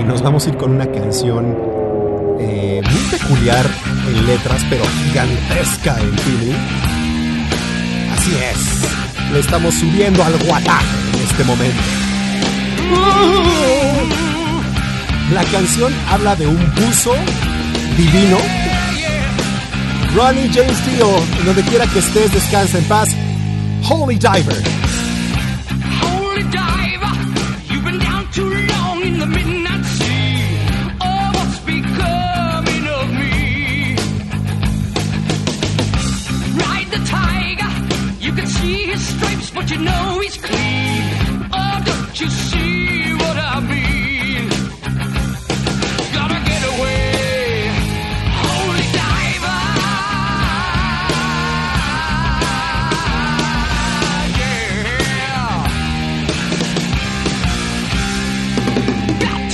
[0.00, 1.56] Y nos vamos a ir con una canción
[2.40, 3.64] eh, muy peculiar
[4.08, 7.01] en letras, pero gigantesca en feeling
[8.22, 9.32] Así es.
[9.32, 10.80] Le estamos subiendo al guatá
[11.12, 11.82] en este momento.
[15.34, 17.16] La canción habla de un buzo
[17.96, 18.38] divino.
[20.14, 21.08] Ronnie James Dio,
[21.44, 23.08] donde quiera que estés, descansa en paz.
[23.88, 24.62] Holy Diver.
[26.00, 27.10] Holy diver,
[27.70, 29.51] you've been down too long in the midnight
[39.54, 41.48] but you know he's clean.
[41.52, 44.48] Oh, don't you see what I mean?
[46.14, 47.68] Gotta get away,
[48.42, 49.60] holy diver.
[54.40, 55.66] Yeah.
[59.22, 59.50] That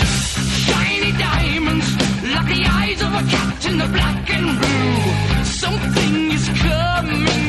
[0.66, 1.88] shiny diamonds,
[2.34, 5.44] like the eyes of a cat in the black and blue.
[5.44, 7.47] Something is coming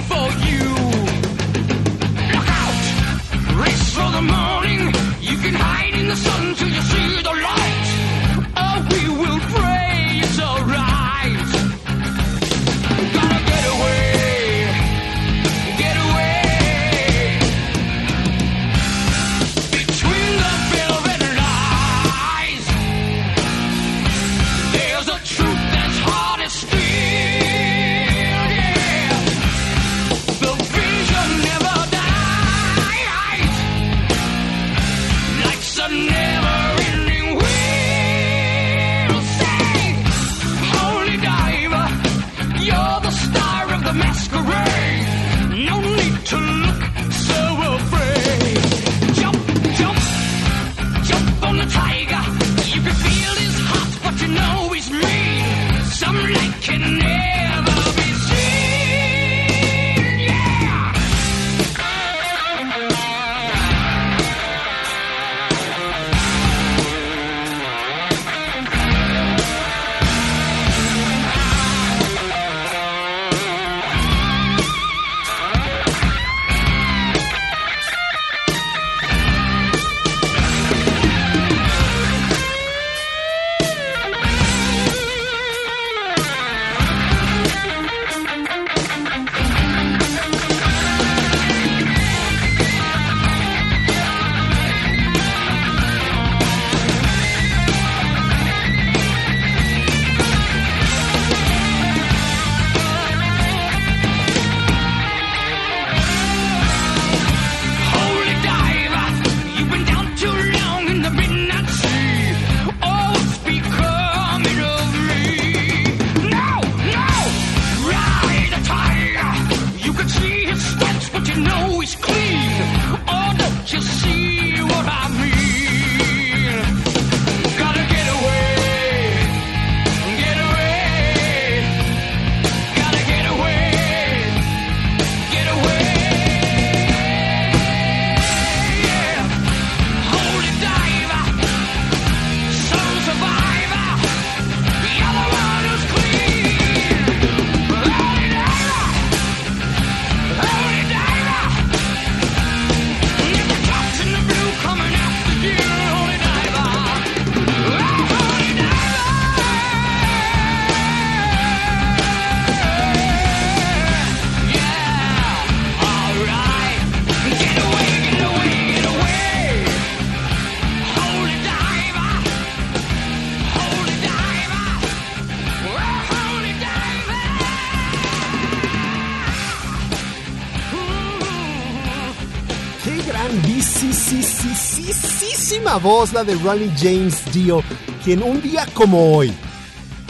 [185.79, 187.63] voz la de Ronnie James Dio,
[188.03, 189.33] quien un día como hoy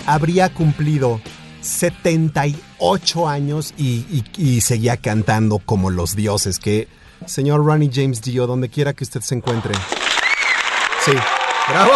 [0.06, 1.22] habría cumplido
[1.62, 6.60] 78 años y, y- seguía cantando como los dioses.
[6.60, 6.88] Que,
[7.26, 9.74] señor Ronnie James Dio, donde quiera que usted se encuentre.
[11.06, 11.12] Sí,
[11.70, 11.92] bravo.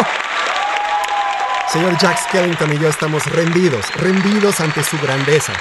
[1.71, 5.53] Señor Jack Skellington y yo estamos rendidos, rendidos ante su grandeza.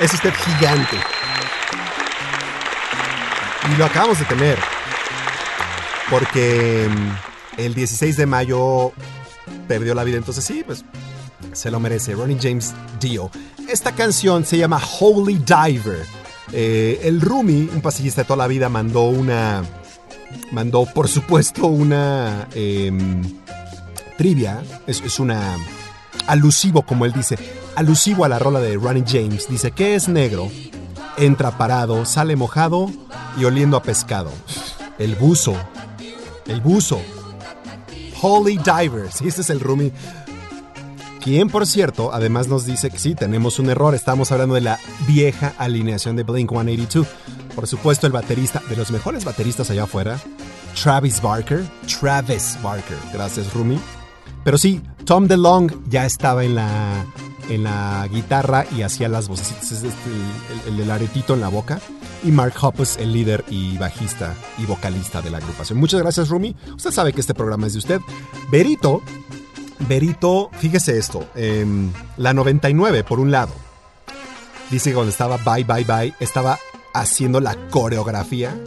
[0.00, 0.96] Es usted gigante.
[3.72, 4.75] Y lo acabamos de tener.
[6.10, 8.92] Porque mm, el 16 de mayo
[9.66, 10.16] perdió la vida.
[10.16, 10.84] Entonces sí, pues
[11.52, 12.14] se lo merece.
[12.14, 13.30] Ronnie James Dio.
[13.68, 16.04] Esta canción se llama Holy Diver.
[16.52, 19.64] Eh, el Rumi, un pasillista de toda la vida, mandó una...
[20.52, 23.22] Mandó, por supuesto, una em,
[24.16, 24.62] trivia.
[24.86, 25.56] Es, es una...
[26.26, 27.38] Alusivo, como él dice.
[27.74, 29.48] Alusivo a la rola de Ronnie James.
[29.48, 30.50] Dice, ¿qué es negro?
[31.16, 32.90] Entra parado, sale mojado
[33.38, 34.30] y oliendo a pescado.
[34.98, 35.56] El buzo.
[36.48, 37.00] El buzo.
[38.22, 39.10] Holy Diver.
[39.12, 39.92] Sí, este es el Rumi.
[41.22, 43.94] Quien, por cierto, además nos dice que sí, tenemos un error.
[43.94, 44.78] Estamos hablando de la
[45.08, 47.06] vieja alineación de Blink 182.
[47.54, 50.20] Por supuesto, el baterista, de los mejores bateristas allá afuera,
[50.80, 51.64] Travis Barker.
[51.98, 52.98] Travis Barker.
[53.12, 53.80] Gracias, Rumi.
[54.44, 57.04] Pero sí, Tom DeLong ya estaba en la,
[57.48, 59.52] en la guitarra y hacía las voces.
[59.62, 60.10] Es este,
[60.68, 61.80] el, aretito en la boca.
[62.24, 65.78] Y Mark Hoppus, el líder y bajista y vocalista de la agrupación.
[65.78, 66.56] Muchas gracias, Rumi.
[66.74, 68.00] Usted sabe que este programa es de usted.
[68.50, 69.02] Berito,
[69.88, 71.26] Berito, fíjese esto.
[71.34, 73.52] em, la 99, por un lado.
[74.70, 76.58] Dice que cuando estaba Bye Bye Bye, estaba
[76.94, 78.58] haciendo la coreografía.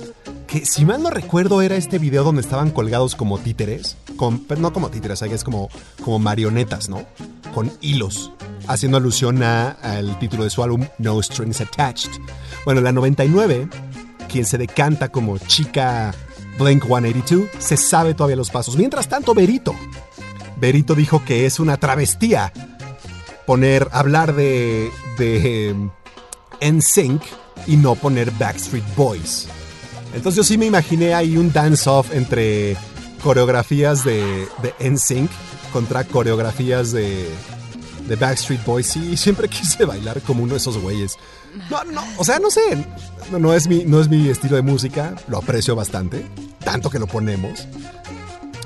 [0.47, 3.97] Que si mal no recuerdo era este video donde estaban colgados como títeres.
[4.20, 5.70] Con, pero no como títeres, es como,
[6.03, 7.05] como marionetas, ¿no?
[7.53, 8.34] Con hilos.
[8.67, 12.11] Haciendo alusión al título de su álbum No Strings Attached.
[12.65, 13.70] Bueno, la 99,
[14.28, 16.13] quien se decanta como chica
[16.59, 18.76] Blink 182, se sabe todavía los pasos.
[18.76, 19.74] Mientras tanto, Berito.
[20.57, 22.51] Berito dijo que es una travestía
[23.45, 25.74] poner, hablar de, de
[26.59, 27.22] NSYNC
[27.67, 29.47] y no poner Backstreet Boys.
[30.13, 32.76] Entonces yo sí me imaginé ahí un dance-off entre
[33.20, 35.30] coreografías de, de NSYNC
[35.74, 37.30] contra coreografías de,
[38.07, 38.88] de Backstreet Boys.
[38.88, 41.17] Sí, siempre quise bailar como uno de esos güeyes.
[41.70, 42.86] No, no, o sea, no sé.
[43.32, 45.15] No, es mi, no es mi estilo de música.
[45.28, 46.26] Lo aprecio bastante.
[46.63, 47.67] Tanto que lo ponemos.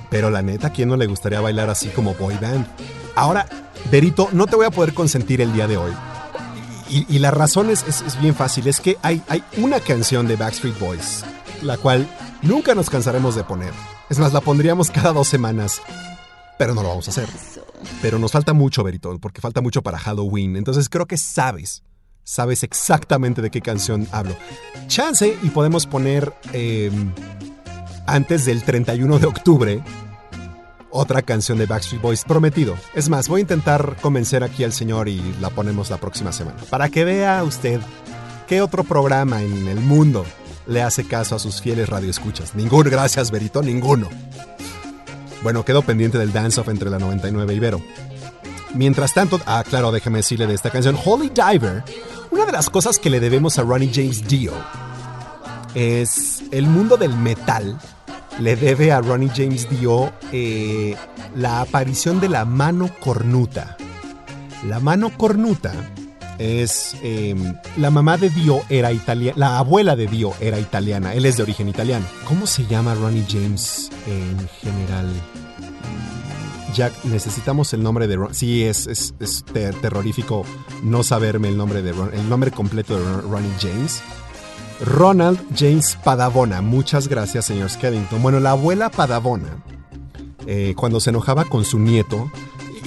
[0.09, 2.67] Pero la neta, ¿a quién no le gustaría bailar así como boy band?
[3.15, 3.47] Ahora,
[3.91, 5.91] Berito, no te voy a poder consentir el día de hoy.
[6.89, 10.27] y, y la razón es, es- es bien fácil, es que hay, hay una canción
[10.27, 11.23] de Backstreet Boys,
[11.63, 12.07] la cual
[12.43, 13.71] nunca nos cansaremos de poner.
[14.13, 15.81] Es más, la pondríamos cada dos semanas,
[16.59, 17.27] pero no lo vamos a hacer.
[17.99, 20.55] Pero nos falta mucho, Veritón, porque falta mucho para Halloween.
[20.55, 21.81] Entonces creo que sabes,
[22.23, 24.35] sabes exactamente de qué canción hablo.
[24.85, 26.91] Chance y podemos poner eh,
[28.05, 29.83] antes del 31 de octubre
[30.91, 32.75] otra canción de Backstreet Boys prometido.
[32.93, 36.59] Es más, voy a intentar convencer aquí al señor y la ponemos la próxima semana.
[36.69, 37.81] Para que vea usted
[38.47, 40.23] qué otro programa en el mundo
[40.67, 42.55] le hace caso a sus fieles radioescuchas.
[42.55, 44.09] Ninguno, gracias Berito, ninguno.
[45.41, 47.81] Bueno, quedó pendiente del dance-off entre la 99 y Vero.
[48.73, 51.83] Mientras tanto, ah, claro, déjame decirle de esta canción, Holy Diver.
[52.31, 54.53] Una de las cosas que le debemos a Ronnie James Dio
[55.75, 57.77] es el mundo del metal.
[58.39, 60.95] Le debe a Ronnie James Dio eh,
[61.35, 63.77] la aparición de la mano cornuta.
[64.65, 65.73] La mano cornuta
[66.39, 67.35] es eh,
[67.77, 71.43] la mamá de Dio era italiana, la abuela de Dio era italiana, él es de
[71.43, 72.05] origen italiano.
[72.27, 75.07] ¿Cómo se llama Ronnie James en general?
[76.73, 78.33] Jack, necesitamos el nombre de Ron.
[78.33, 80.43] Sí, es, es, es ter- terrorífico
[80.81, 84.01] no saberme el nombre de Ron, el nombre completo de Ron- Ronnie James.
[84.83, 86.61] Ronald James Padavona.
[86.61, 88.21] Muchas gracias, señor Skellington.
[88.23, 89.63] Bueno, la abuela Padavona,
[90.47, 92.31] eh, cuando se enojaba con su nieto,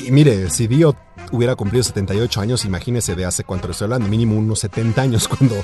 [0.05, 0.97] y mire, si Dio
[1.33, 5.57] hubiera cumplido 78 años, imagínese de hace cuánto estoy hablando, mínimo unos 70 años cuando,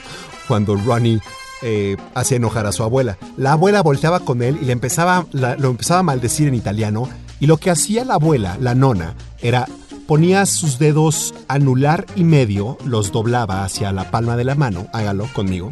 [0.49, 1.21] cuando Ronnie
[1.63, 3.19] eh, hacía enojar a su abuela.
[3.37, 7.09] La abuela volteaba con él y le empezaba, lo empezaba a maldecir en italiano,
[7.41, 9.67] y lo que hacía la abuela, la nona, era
[10.07, 15.27] ponía sus dedos anular y medio, los doblaba hacia la palma de la mano, hágalo
[15.33, 15.71] conmigo,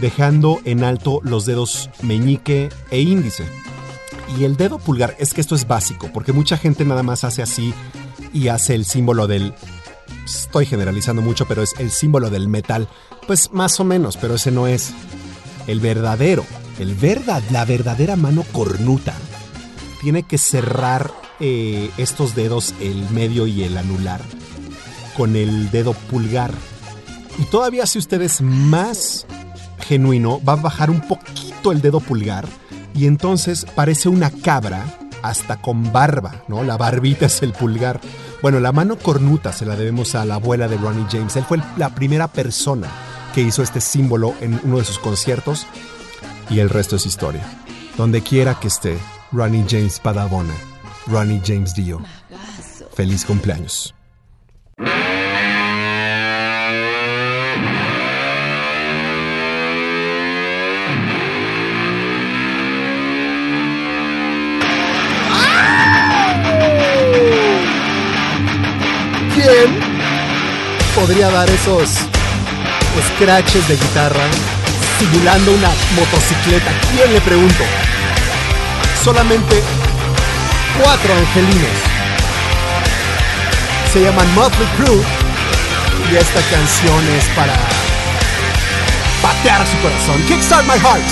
[0.00, 3.44] dejando en alto los dedos meñique e índice.
[4.38, 7.42] Y el dedo pulgar, es que esto es básico, porque mucha gente nada más hace
[7.42, 7.74] así
[8.32, 9.54] y hace el símbolo del...
[10.24, 12.88] Estoy generalizando mucho, pero es el símbolo del metal.
[13.26, 14.92] Pues más o menos, pero ese no es
[15.66, 16.44] el verdadero.
[16.78, 19.14] El verdad, la verdadera mano cornuta
[20.00, 24.20] tiene que cerrar eh, estos dedos, el medio y el anular,
[25.16, 26.52] con el dedo pulgar.
[27.38, 29.26] Y todavía si usted es más
[29.78, 32.46] genuino, va a bajar un poquito el dedo pulgar
[32.94, 34.84] y entonces parece una cabra
[35.22, 36.62] hasta con barba, ¿no?
[36.64, 38.00] La barbita es el pulgar.
[38.42, 41.36] Bueno, la mano cornuta se la debemos a la abuela de Ronnie James.
[41.36, 42.88] Él fue la primera persona
[43.34, 45.66] que hizo este símbolo en uno de sus conciertos
[46.50, 47.44] y el resto es historia.
[47.96, 48.98] Donde quiera que esté,
[49.32, 50.54] Ronnie James Padavona,
[51.06, 52.02] Ronnie James Dio.
[52.94, 53.94] Feliz cumpleaños.
[69.42, 69.80] ¿Quién
[70.94, 71.90] podría dar esos
[73.08, 74.22] scratches de guitarra
[75.00, 76.70] simulando una motocicleta?
[76.94, 77.64] ¿Quién le pregunto?
[79.02, 79.60] Solamente
[80.80, 81.76] cuatro angelinos.
[83.92, 85.02] Se llaman Motley Crue
[86.12, 87.54] y esta canción es para
[89.22, 90.22] patear su corazón.
[90.28, 91.02] Kickstart my heart.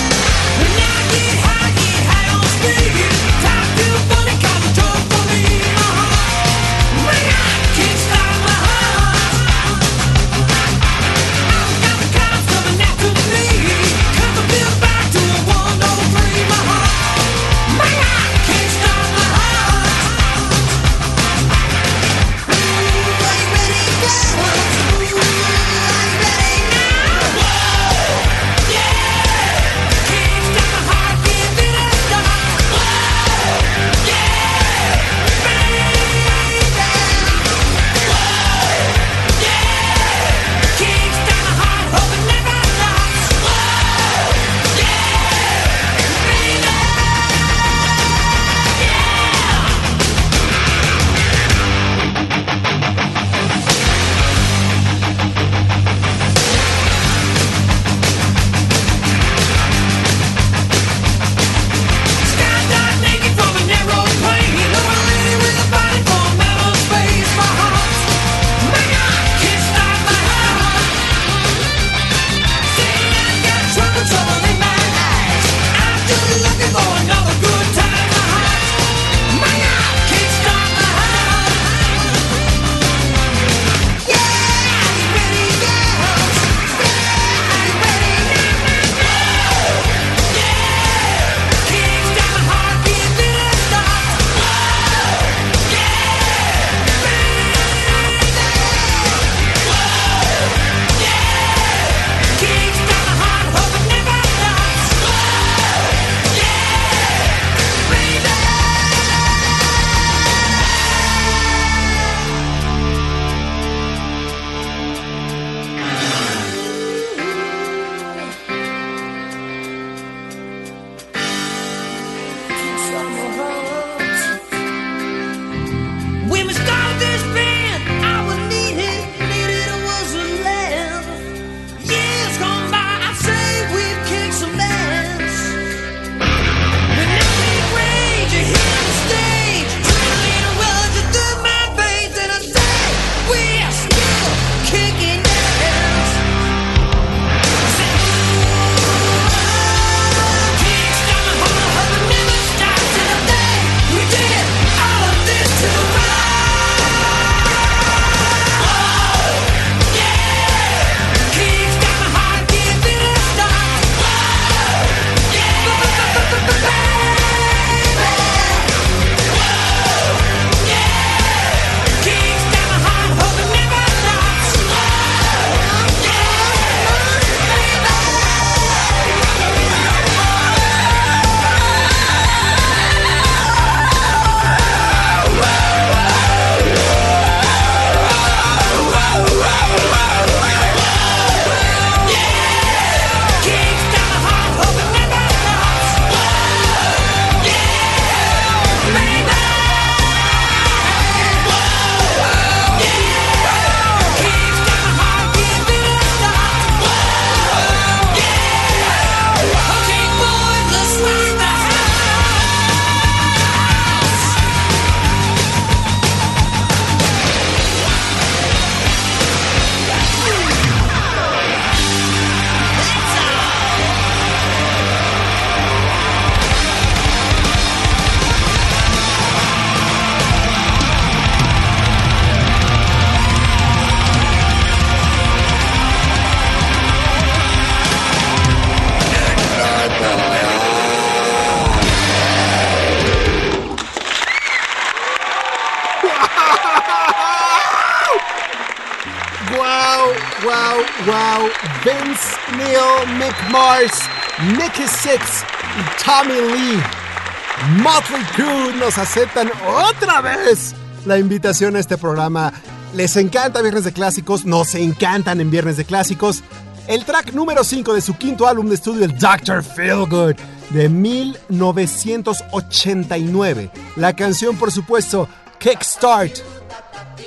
[258.01, 260.73] Motley Crue nos aceptan otra vez
[261.05, 262.51] la invitación a este programa.
[262.95, 266.41] Les encanta Viernes de Clásicos, nos encantan en Viernes de Clásicos.
[266.87, 269.63] El track número 5 de su quinto álbum de estudio, el Dr.
[269.63, 270.33] Feelgood,
[270.71, 273.69] de 1989.
[273.97, 275.29] La canción, por supuesto,
[275.59, 276.39] Kickstart.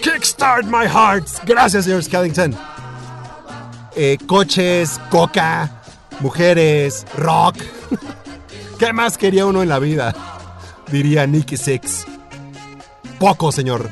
[0.02, 1.28] Kickstart My Heart.
[1.44, 2.52] Gracias, señor Skellington.
[3.94, 5.70] Eh, coches, coca,
[6.18, 7.58] mujeres, rock.
[8.78, 10.33] ¿Qué más quería uno en la vida?
[10.90, 12.06] Diría Nicky Six.
[13.18, 13.90] Poco, señor.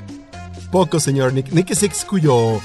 [0.71, 1.33] Poco, señor.
[1.33, 2.61] Nick, Nicky Six, cuyo.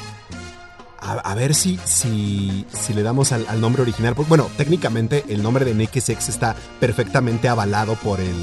[1.00, 4.14] A, ver si, si, si le damos al, nombre original.
[4.28, 8.36] Bueno, técnicamente el nombre de Nicky Six está perfectamente avalado por el,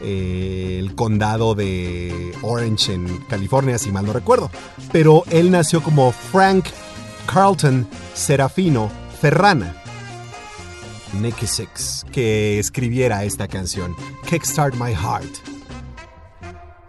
[0.00, 4.48] eh, el condado de Orange en California, si mal no recuerdo.
[4.92, 6.66] Pero él nació como Frank
[7.26, 8.90] Carlton Serafino
[9.20, 9.77] Ferrana.
[11.14, 13.94] Nicky Six, que escribiera esta canción,
[14.28, 15.32] Kickstart My Heart.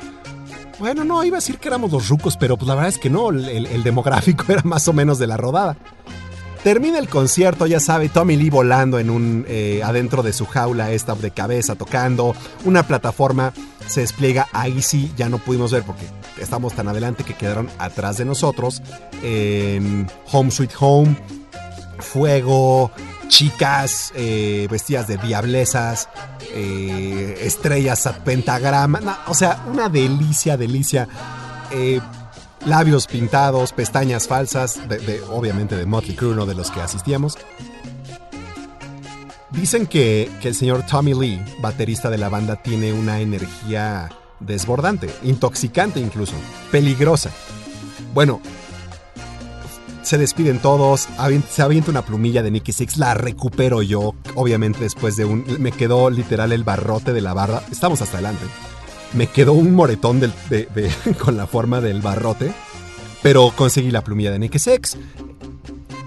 [0.79, 3.09] Bueno, no, iba a decir que éramos los rucos, pero pues la verdad es que
[3.09, 5.77] no, el, demográfico era más o menos de la rodada.
[6.63, 10.91] Termina el concierto, ya sabe, Tommy Lee volando en un eh, adentro de su jaula
[10.91, 12.35] esta de cabeza tocando,
[12.65, 13.53] una plataforma
[13.87, 16.07] se despliega, ahí sí ya no pudimos ver porque
[16.41, 18.83] estamos tan adelante que quedaron atrás de nosotros
[19.23, 21.17] en Home Sweet Home,
[22.01, 22.91] fuego,
[23.29, 26.09] chicas eh, vestidas de diablesas,
[26.53, 31.09] eh, estrellas a pentagrama, o sea, una delicia, delicia.
[31.71, 32.01] Eh,
[32.65, 37.39] labios pintados, pestañas falsas, de, obviamente de Motley Crue, no de los que asistíamos.
[39.51, 45.09] Dicen que, que el señor Tommy Lee, baterista de la banda, tiene una energía desbordante,
[45.23, 46.35] intoxicante incluso,
[46.71, 47.31] peligrosa.
[48.13, 48.41] Bueno,
[50.07, 51.09] se despiden todos,
[51.51, 55.45] se avienta una plumilla de Nicky Six, la recupero yo, obviamente después de un...
[55.59, 58.45] Me quedó literal el barrote de la barra, estamos hasta adelante.
[59.15, 62.53] Me quedó un moretón de- de- con la forma del barrote,
[63.21, 64.97] pero conseguí la plumilla de Nicky Six.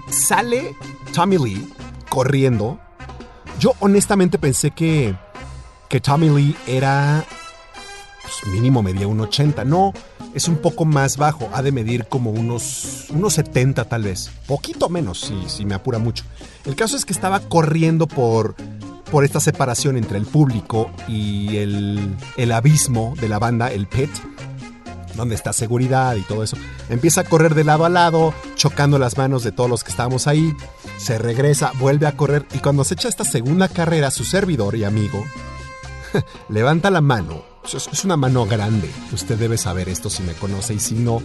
[0.08, 0.74] Sale
[1.12, 1.68] Tommy Lee
[2.08, 2.78] corriendo.
[3.58, 5.14] Yo honestamente pensé que,
[5.90, 7.22] que Tommy Lee era
[8.22, 9.62] pues, mínimo medía un 80.
[9.66, 9.92] No,
[10.34, 11.48] es un poco más bajo.
[11.52, 14.30] Ha de medir como unos, unos 70 tal vez.
[14.46, 16.24] Poquito menos, si, si me apura mucho.
[16.64, 18.54] El caso es que estaba corriendo por,
[19.10, 24.10] por esta separación entre el público y el, el abismo de la banda, el pit,
[25.16, 26.56] donde está seguridad y todo eso.
[26.88, 30.26] Empieza a correr de lado a lado, chocando las manos de todos los que estábamos
[30.26, 30.54] ahí.
[30.98, 34.84] Se regresa, vuelve a correr y cuando se echa esta segunda carrera, su servidor y
[34.84, 35.24] amigo
[36.48, 37.49] levanta la mano.
[37.64, 38.90] Es una mano grande.
[39.12, 41.22] Usted debe saber esto si me conoce y si no,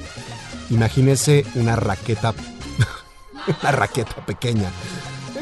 [0.69, 2.33] imagínese una raqueta,
[3.61, 4.69] una raqueta pequeña.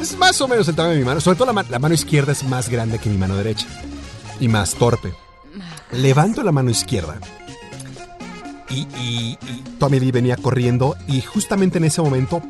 [0.00, 1.20] Es más o menos el tamaño de mi mano.
[1.20, 3.66] Sobre todo la mano izquierda es más grande que mi mano derecha
[4.40, 5.14] y más torpe.
[5.92, 7.18] Levanto la mano izquierda
[8.70, 12.42] y, y- y Tommy Lee venía corriendo y justamente en ese momento,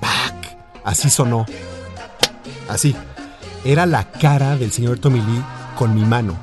[0.00, 0.56] ¡pac!
[0.84, 1.46] Así sonó.
[2.68, 2.94] Así.
[3.64, 5.42] Era la cara del señor Tommy Lee
[5.76, 6.38] con mi mano.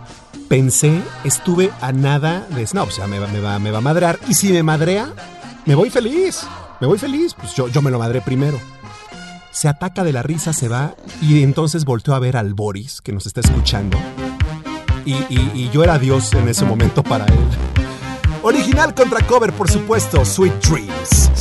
[0.52, 2.68] Pensé, estuve a nada de...
[2.74, 4.20] No, o sea, me va, me va, me va a madrear.
[4.28, 5.14] Y si me madrea,
[5.66, 6.41] me voy feliz.
[6.82, 7.34] Me voy feliz.
[7.36, 8.60] Pues yo, yo me lo madré primero.
[9.52, 13.14] Se ataca de la risa, se va y entonces volteó a ver al Boris, que
[13.14, 13.97] nos está escuchando.
[15.06, 17.39] y, y- y yo era Dios en ese momento para él.
[18.43, 20.26] Original contra cover, por supuesto.
[20.26, 21.32] Sweet dreams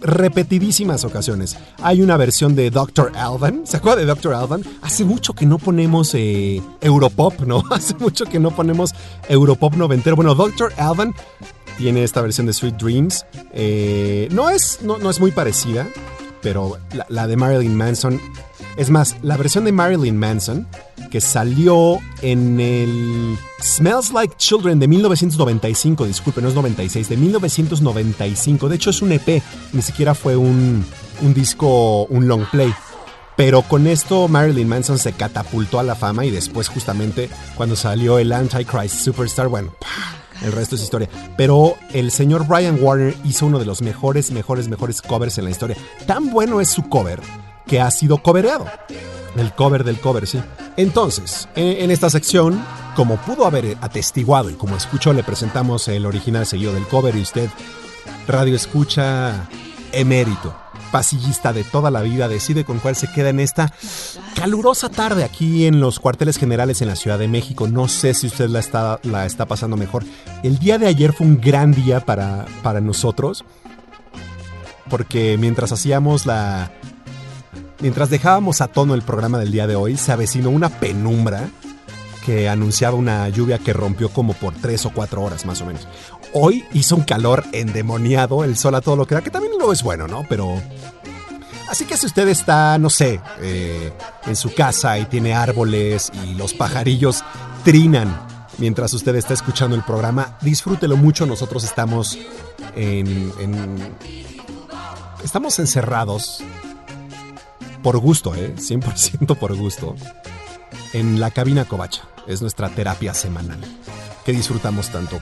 [0.00, 1.56] repetidísimas ocasiones.
[1.82, 3.12] Hay una versión de Dr.
[3.16, 3.66] Alban.
[3.66, 4.34] ¿Se acuerda de Dr.
[4.34, 4.62] Alban?
[4.82, 7.62] Hace mucho que no ponemos eh, Europop, ¿no?
[7.70, 8.94] Hace mucho que no ponemos
[9.28, 10.16] Europop noventero.
[10.16, 10.72] Bueno, Dr.
[10.76, 11.14] Alban
[11.76, 13.26] tiene esta versión de Sweet Dreams.
[13.52, 15.88] Eh, no, es, no, no es muy parecida,
[16.42, 18.20] pero la, de Marilyn Manson.
[18.76, 20.66] Es más, la versión de Marilyn Manson
[21.10, 28.68] que salió en el Smells Like Children de 1995, disculpe, no es 96, de 1995.
[28.68, 29.42] De hecho es un EP,
[29.72, 30.84] ni siquiera fue un,
[31.22, 32.72] un disco, un long play.
[33.36, 38.18] Pero con esto Marilyn Manson se catapultó a la fama y después justamente cuando salió
[38.18, 40.25] el Antichrist Superstar, bueno, ¡pah!
[40.42, 41.08] El resto es historia.
[41.36, 45.50] Pero el señor Brian Warner hizo uno de los mejores, mejores, mejores covers en la
[45.50, 45.76] historia.
[46.06, 47.20] Tan bueno es su cover
[47.66, 48.66] que ha sido covereado.
[49.36, 50.40] El cover del cover, sí.
[50.76, 52.64] Entonces, en, esta sección,
[52.94, 57.22] como pudo haber atestiguado y como escuchó, le presentamos el original seguido del cover y
[57.22, 57.50] usted,
[58.26, 59.48] radio escucha
[59.92, 60.56] emérito,
[60.96, 63.70] pasillista de toda la vida, decide con cuál se queda en esta
[64.34, 67.68] calurosa tarde aquí en los cuarteles generales en la Ciudad de México.
[67.68, 70.04] No sé si usted la está, la está pasando mejor.
[70.42, 73.44] El día de ayer fue un gran día para, para nosotros,
[74.88, 76.72] porque mientras hacíamos la
[77.80, 81.50] Mientras dejábamos a tono el programa del día de hoy, se avecinó una penumbra
[82.24, 85.86] que anunciaba una lluvia que rompió como por tres o cuatro horas más o menos.
[86.38, 89.72] Hoy hizo un calor endemoniado, el sol a todo lo que da, que también no
[89.72, 90.24] es bueno, ¿no?
[90.28, 90.60] Pero...
[91.70, 93.90] Así que si usted está, no sé, eh,
[94.26, 97.24] en su casa y tiene árboles y los pajarillos
[97.64, 98.14] trinan
[98.58, 101.24] mientras usted está escuchando el programa, disfrútelo mucho.
[101.26, 102.18] Nosotros estamos
[102.76, 103.94] en- en
[105.24, 106.42] estamos encerrados
[107.82, 108.54] por gusto, ¿eh?
[108.58, 109.96] 100% por gusto.
[110.92, 112.02] En la cabina Covacha.
[112.26, 113.58] Es nuestra terapia semanal.
[114.24, 115.18] Que disfrutamos tanto.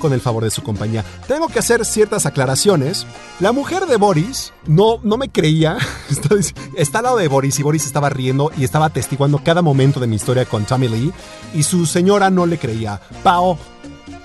[0.00, 1.04] Con el favor de su compañía.
[1.28, 3.06] Tengo que hacer ciertas aclaraciones.
[3.38, 5.76] La mujer de Boris no, no me creía.
[6.76, 10.06] Está, al lado de Boris y Boris estaba riendo y estaba atestiguando cada momento de
[10.06, 11.12] mi historia con Tommy Lee.
[11.54, 13.00] Y su señora no le creía.
[13.22, 13.58] Pao,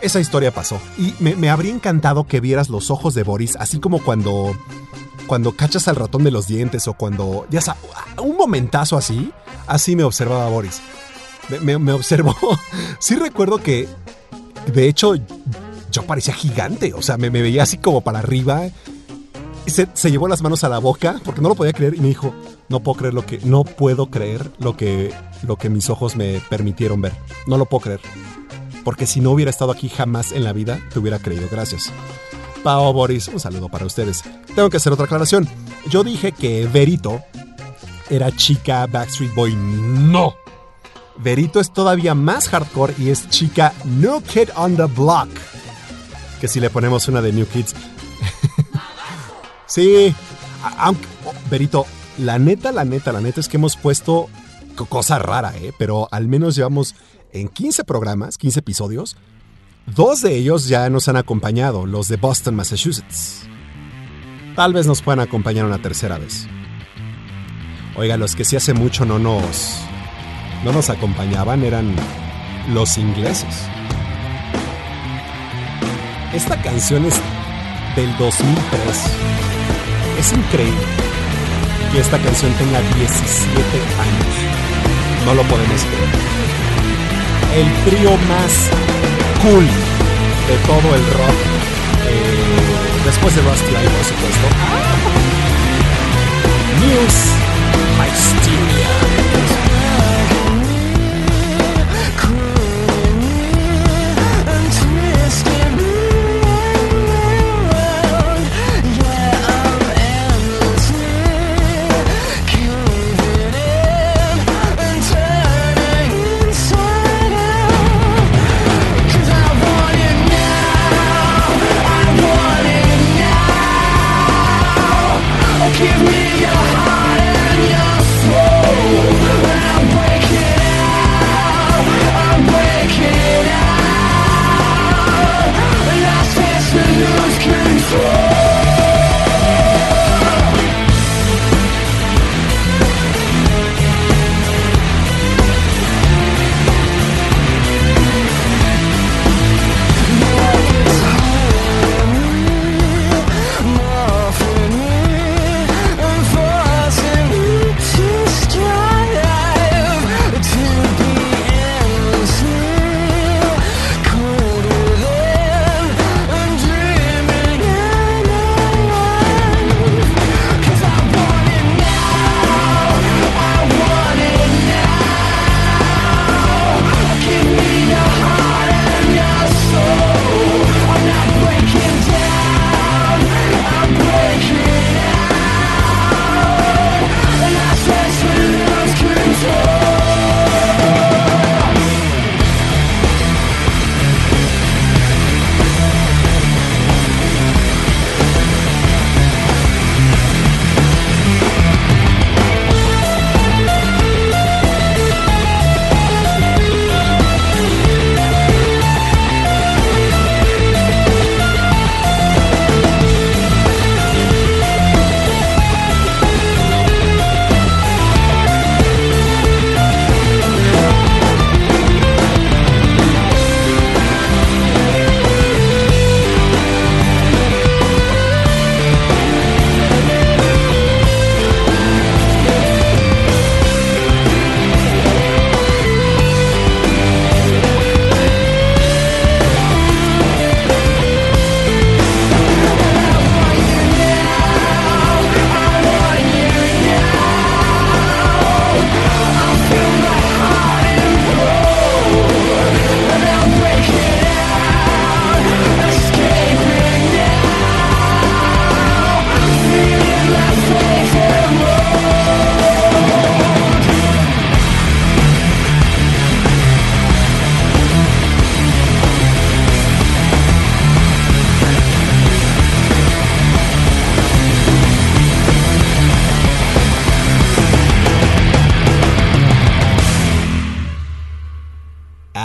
[0.02, 0.80] esa historia pasó.
[0.98, 4.56] Y me, habría encantado que vieras los ojos de Boris, así como cuando
[5.28, 7.82] cuando cachas al ratón de los dientes o cuando, ya sabes,
[8.22, 9.32] un momentazo así,
[9.68, 10.82] así me observaba Boris.
[11.62, 12.36] Me- me observó.
[13.00, 13.88] Sí recuerdo que,
[14.74, 15.16] de hecho,
[15.92, 18.64] yo parecía gigante, o sea, me, veía así como para arriba.
[19.66, 22.10] Se, se llevó las manos a la boca porque no lo podía creer y me
[22.10, 22.34] dijo,
[22.70, 25.14] no puedo creer lo que, no puedo creer lo que,
[25.44, 27.14] lo que mis ojos me permitieron ver.
[27.48, 28.00] No lo puedo creer.
[28.84, 31.48] Porque si no hubiera estado aquí jamás en la vida, te hubiera creído.
[31.50, 31.92] Gracias.
[32.64, 34.24] Pao Boris, un saludo para ustedes.
[34.56, 35.48] Tengo que hacer otra aclaración.
[35.90, 37.22] Yo dije que Verito
[38.10, 39.56] era chica Backstreet Boy.
[39.56, 40.36] No.
[41.18, 45.30] Verito es todavía más hardcore y es chica New Kid on the Block.
[46.42, 47.74] Que si le ponemos una de New Kids.
[49.66, 50.14] sí.
[50.86, 50.94] oh,
[51.50, 51.86] Verito,
[52.18, 54.28] la neta, la neta, la neta es que hemos puesto
[54.76, 55.74] co- cosa rara, ¿eh?
[55.78, 56.96] Pero al menos llevamos
[57.32, 59.18] en 15 programas, 15 episodios,
[59.88, 63.44] Dos de ellos ya nos han acompañado, los de Boston, Massachusetts.
[64.56, 66.48] Tal vez nos puedan acompañar una tercera vez.
[67.96, 69.76] Oiga, los que sí hace mucho no nos
[70.64, 71.94] no nos acompañaban eran
[72.73, 73.64] los ingleses.
[76.34, 77.15] Esta canción es
[77.95, 78.82] del 2003.
[80.19, 80.82] Es increíble
[81.91, 83.60] que esta canción tenga 17
[83.99, 84.36] años.
[85.26, 86.10] No lo podemos creer.
[87.56, 88.69] El trío más
[89.41, 91.38] cool de todo el rock.
[92.07, 94.48] eh, después de Rusty Eye, por supuesto.
[96.82, 97.30] Muse,
[97.98, 98.88] Hysteria.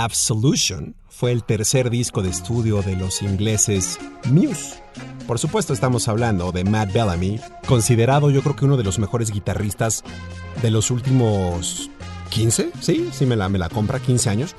[0.04, 4.82] Absolution fue el tercer disco de estudio de los ingleses Muse.
[5.26, 9.30] Por supuesto estamos hablando de Matt Bellamy, considerado yo creo que uno de los mejores
[9.30, 10.02] guitarristas
[10.62, 11.90] de los últimos
[12.30, 14.56] 15, sí, sí me la, me la compra, 15 años.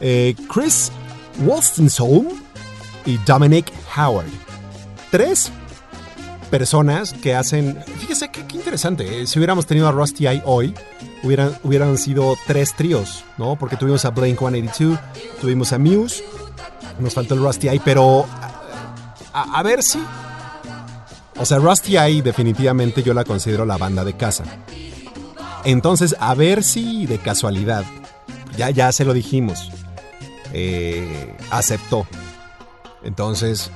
[0.00, 0.92] Eh, Chris
[1.38, 2.34] Wolstenholme
[3.06, 4.28] y Dominic Howard.
[5.10, 5.50] Tres
[6.50, 7.82] personas que hacen...
[7.98, 10.74] Fíjese qué, interesante, eh, si hubiéramos tenido a Rusty Eye hoy,
[11.22, 13.56] hubieran, hubieran sido tres tríos, ¿no?
[13.56, 14.98] Porque tuvimos a Blink 182,
[15.40, 16.24] tuvimos a Muse,
[16.98, 18.26] nos faltó el Rusty Eye, pero
[19.32, 20.02] a, ver si...
[21.38, 24.44] O sea, Rusty Eye definitivamente yo la considero la banda de casa.
[25.64, 27.84] Entonces, a ver si de casualidad,
[28.56, 29.70] ya, ya se lo dijimos,
[30.52, 32.06] eh, aceptó.
[33.02, 33.70] Entonces,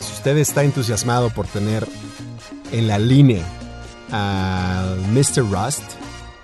[0.00, 1.86] si usted está entusiasmado por tener
[2.72, 3.44] en la línea
[4.10, 5.48] a Mr.
[5.50, 5.82] Rust,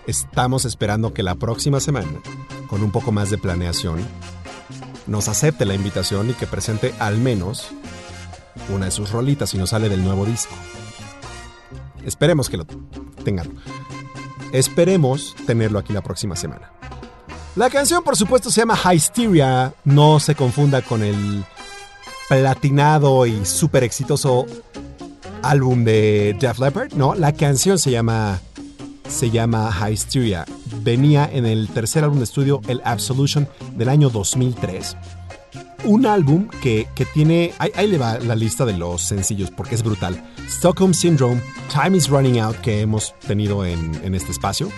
[0.08, 2.08] estamos esperando que la próxima semana,
[2.66, 4.00] con un poco más de planeación,
[5.06, 7.68] nos acepte la invitación y que presente al menos
[8.74, 10.54] una de sus rolitas si no sale del nuevo disco.
[12.04, 12.66] Esperemos que lo
[13.22, 13.50] tengan.
[14.52, 16.72] Esperemos tenerlo aquí la próxima semana.
[17.54, 19.74] La canción, por supuesto, se llama Hysteria.
[19.84, 21.44] No se confunda con el
[22.30, 24.46] platinado y súper exitoso
[25.42, 26.94] álbum de Def Leppard.
[26.94, 28.40] No, la canción se llama
[29.08, 30.44] se llama Hysteria.
[30.82, 34.96] Venía en el tercer álbum de estudio, el Absolution, del año 2003.
[35.84, 37.52] un álbum que, que tiene.
[37.58, 40.22] Ahí, le va la lista de los sencillos porque es brutal.
[40.48, 41.40] Stockholm Syndrome,
[41.72, 44.70] Time is Running Out, que hemos tenido en, en este espacio.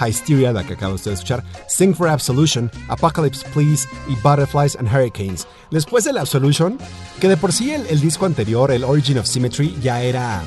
[0.00, 1.44] Hysteria, la que usted de escuchar.
[1.68, 5.46] Sing for Absolution, Apocalypse Please y Butterflies and Hurricanes.
[5.70, 6.78] Después del Absolution,
[7.20, 10.42] que de por sí el, el disco anterior, el Origin of Symmetry, ya era.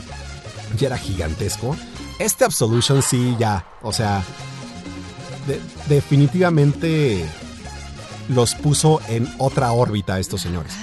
[0.77, 1.75] ya era gigantesco.
[2.19, 3.65] Este Absolution sí, ya.
[3.81, 4.23] O sea.
[5.47, 7.25] de- definitivamente
[8.29, 10.73] los puso en otra órbita a estos señores.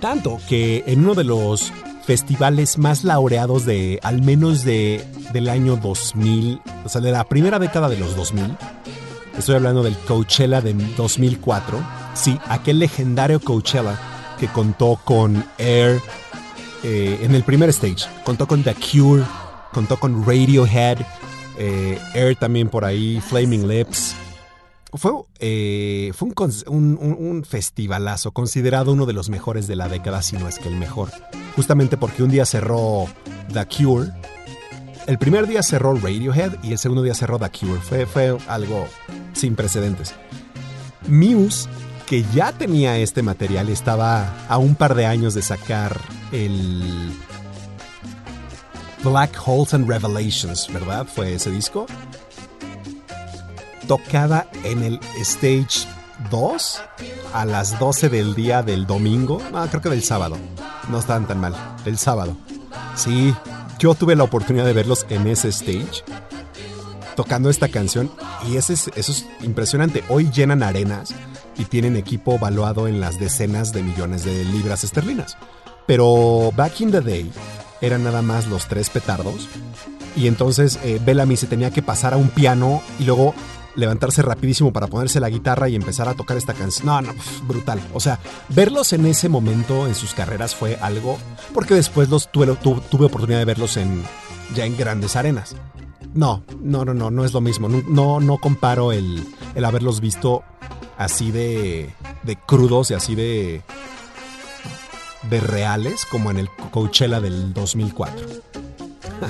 [0.00, 1.72] Tanto que en uno de los
[2.04, 7.58] festivales más laureados de al menos de, del año 2000, o sea, de la primera
[7.60, 8.56] década de los 2000,
[9.38, 11.78] estoy hablando del Coachella de 2004,
[12.14, 13.96] sí, aquel legendario Coachella
[14.40, 16.00] que contó con Air
[16.82, 19.22] eh, en el primer stage, contó con The Cure,
[19.72, 20.98] contó con Radiohead,
[21.58, 24.14] eh, Air también por ahí, Flaming Lips,
[24.92, 26.12] fue, eh,
[26.66, 30.76] un festivalazo, considerado uno de los mejores de la década, si no es que el
[30.76, 31.10] mejor.
[31.54, 33.06] Justamente porque un día cerró
[33.52, 34.10] The Cure.
[35.06, 37.80] El primer día cerró Radiohead y el segundo día cerró The Cure.
[37.80, 38.86] Fue, fue algo
[39.32, 40.14] sin precedentes.
[41.08, 41.68] Muse,
[42.06, 46.00] que ya tenía este material, estaba a un par de años de sacar
[46.32, 47.12] el
[49.02, 51.06] Black Holes and Revelations, ¿verdad?
[51.06, 51.86] Fue ese disco
[53.88, 55.86] tocada en el Stage
[56.30, 56.80] 2
[57.32, 59.40] a las 12 del día del domingo.
[59.54, 60.36] Ah, creo que del sábado.
[60.88, 61.54] No estaban tan mal.
[61.84, 62.36] Del sábado.
[62.94, 63.34] Sí,
[63.78, 66.04] yo tuve la oportunidad de verlos en ese stage
[67.16, 68.10] tocando esta canción
[68.48, 70.04] y es- eso es impresionante.
[70.08, 71.12] Hoy llenan arenas
[71.58, 75.36] y tienen equipo valuado en las decenas de millones de libras esterlinas.
[75.86, 77.30] Pero back in the day
[77.80, 79.48] eran nada más los tres petardos
[80.16, 83.34] y entonces eh, Bellamy se tenía que pasar a un piano y luego
[83.76, 86.86] levantarse rapidísimo para ponerse la guitarra y empezar a tocar esta canción.
[86.86, 87.14] No, no,
[87.46, 87.80] brutal.
[87.94, 91.16] O sea, verlos en ese momento en sus carreras fue algo,
[91.54, 94.02] porque después los tuve, tu- tuve oportunidad de verlos en
[94.56, 95.54] ya en grandes arenas.
[96.12, 97.68] No, no, no, no, no es lo mismo.
[97.68, 99.24] No, no, no comparo el,
[99.54, 100.42] el haberlos visto
[100.98, 101.94] así de,
[102.24, 103.62] de crudos y así de,
[105.28, 108.26] de reales como en el Coachella del 2004.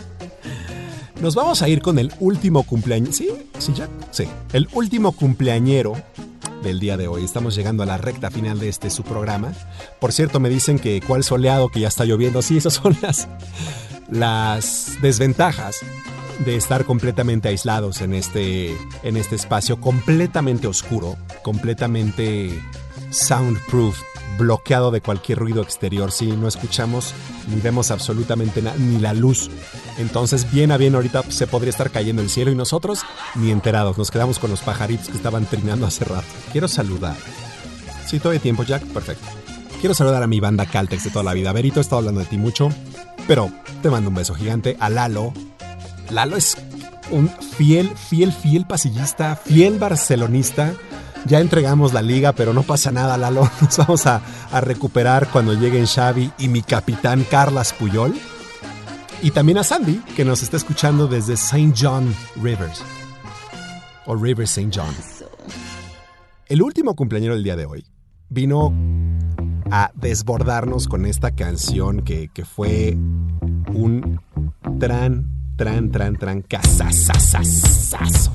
[1.21, 3.17] Nos vamos a ir con el último cumpleaños.
[3.17, 3.31] ¿Sí?
[3.59, 3.91] ¿Sí, Jack?
[4.11, 4.25] Sí.
[4.53, 5.95] El último cumpleañero
[6.63, 7.25] del día de hoy.
[7.25, 9.53] Estamos llegando a la recta final de este su programa.
[9.99, 12.43] Por cierto, me dicen que cuál soleado, que ya está lloviendo.
[12.43, 13.29] Sí, esas son las,
[14.11, 15.77] las desventajas
[16.45, 22.59] de estar completamente aislados en este, en este espacio completamente oscuro, completamente
[23.11, 24.01] soundproof,
[24.41, 26.11] bloqueado de cualquier ruido exterior.
[26.11, 27.15] Sí, no escuchamos
[27.49, 29.51] ni vemos absolutamente nada, ni la luz.
[29.99, 33.03] Entonces, bien a bien, ahorita se podría estar cayendo el cielo y nosotros
[33.37, 33.99] ni enterados.
[33.99, 36.27] Nos quedamos con los pajaritos que estaban trinando hace rato.
[36.51, 37.17] Quiero saludar.
[38.07, 38.83] Sí, todo hay tiempo, Jack.
[38.87, 39.27] Perfecto.
[39.81, 41.53] Quiero saludar a mi banda Caltex de toda la vida.
[41.53, 42.71] Berito, he estado hablando de ti mucho,
[43.29, 43.51] pero
[43.83, 44.77] te mando un beso gigante.
[44.81, 45.33] A Lalo.
[46.11, 46.57] Lalo es
[47.11, 50.75] un fiel, fiel, fiel pasillista, fiel barcelonista.
[51.27, 53.49] Ya entregamos la liga, pero no pasa nada, Lalo.
[53.61, 58.15] Nos vamos a, a recuperar cuando lleguen Xavi y mi capitán Carlas Puyol.
[59.23, 61.75] Y también a Sandy, que nos está escuchando desde St.
[61.79, 62.83] John Rivers.
[64.07, 64.71] O Rivers St.
[64.75, 64.95] John.
[66.47, 67.85] El último cumpleañero del día de hoy
[68.31, 68.73] vino
[69.71, 72.97] a desbordarnos con esta canción que, que fue
[73.73, 74.21] un
[74.79, 75.27] tran,
[75.57, 78.33] tran, tran, tran, casasasasazo.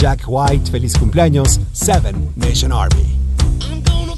[0.00, 3.18] Jack White, feliz cumpleaños, Seven Nation Army.
[3.60, 4.16] I'm gonna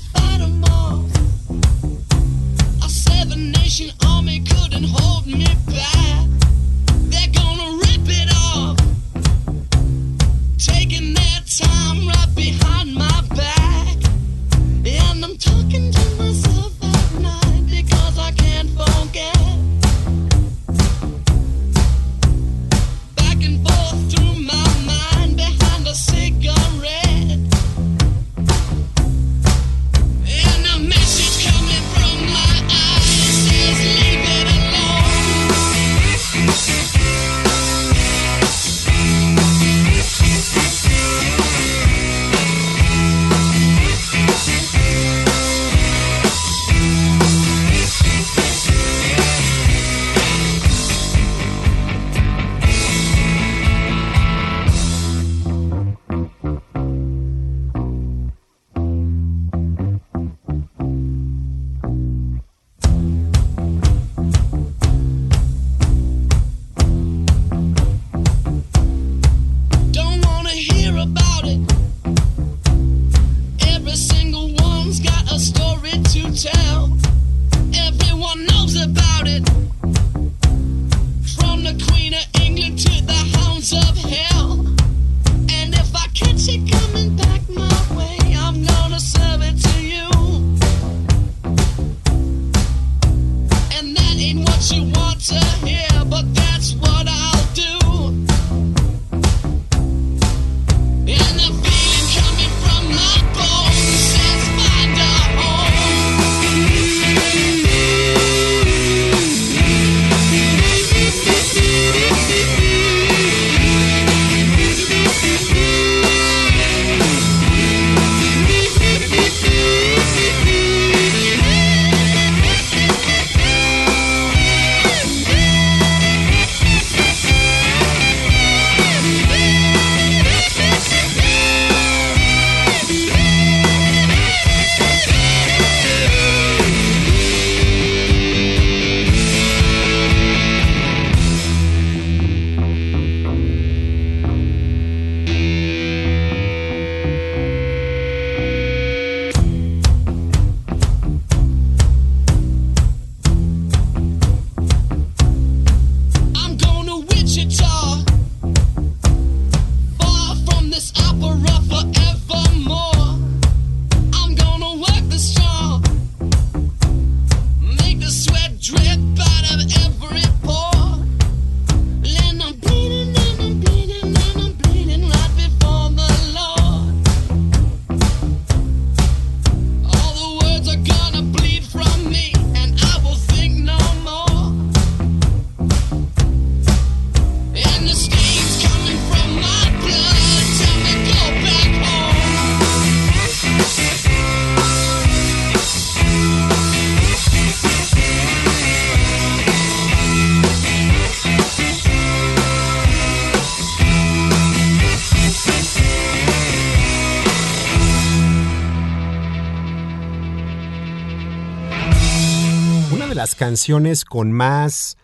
[214.09, 214.97] con más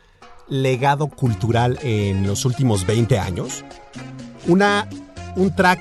[0.49, 3.65] legado cultural en los últimos 20 años.
[4.47, 4.89] Una,
[5.37, 5.81] un track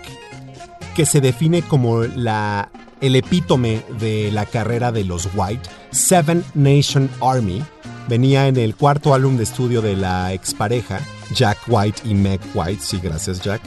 [0.95, 2.69] que se define como la,
[2.99, 7.63] el epítome de la carrera de los White, Seven Nation Army.
[8.09, 10.99] Venía en el cuarto álbum de estudio de la expareja,
[11.33, 12.81] Jack White y Meg White.
[12.81, 13.61] Sí, gracias, Jack.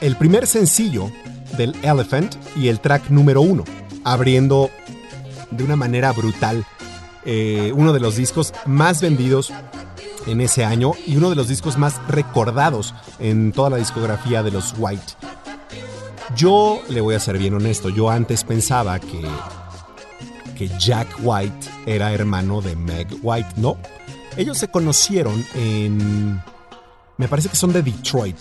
[0.00, 1.10] El primer sencillo
[1.56, 3.64] del Elephant y el track número uno,
[4.04, 4.70] abriendo
[5.50, 6.64] de una manera brutal
[7.24, 9.52] eh, uno de los discos más vendidos
[10.26, 14.50] en ese año y uno de los discos más recordados en toda la discografía de
[14.50, 15.14] los White.
[16.36, 19.22] Yo le voy a ser bien honesto, yo antes pensaba que,
[20.56, 23.50] que Jack White era hermano de Meg White.
[23.56, 23.76] No,
[24.36, 26.42] ellos se conocieron en...
[27.18, 28.36] Me parece que son de Detroit.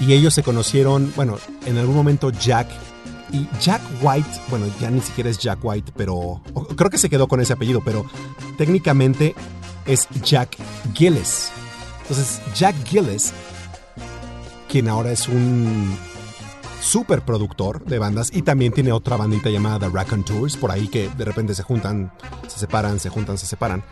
[0.00, 2.68] Y ellos se conocieron, bueno, en algún momento Jack
[3.32, 6.40] y Jack White, bueno, ya ni siquiera es Jack White, pero
[6.76, 8.04] creo que se quedó con ese apellido, pero
[8.56, 9.34] técnicamente
[9.86, 10.56] es Jack
[10.94, 11.50] Gillis.
[12.02, 13.32] Entonces, Jack Gillis,
[14.68, 15.96] quien ahora es un
[16.80, 21.08] super productor de bandas y también tiene otra bandita llamada The Tours, por ahí que
[21.08, 22.12] de repente se juntan,
[22.46, 23.82] se separan, se juntan, se separan.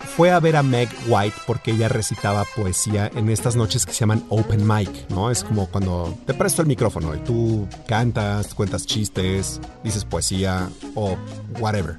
[0.00, 4.00] Fue a ver a Meg White porque ella recitaba poesía en estas noches que se
[4.00, 5.30] llaman open mic, ¿no?
[5.30, 11.16] Es como cuando te presto el micrófono y tú cantas, cuentas chistes, dices poesía o
[11.60, 11.98] whatever.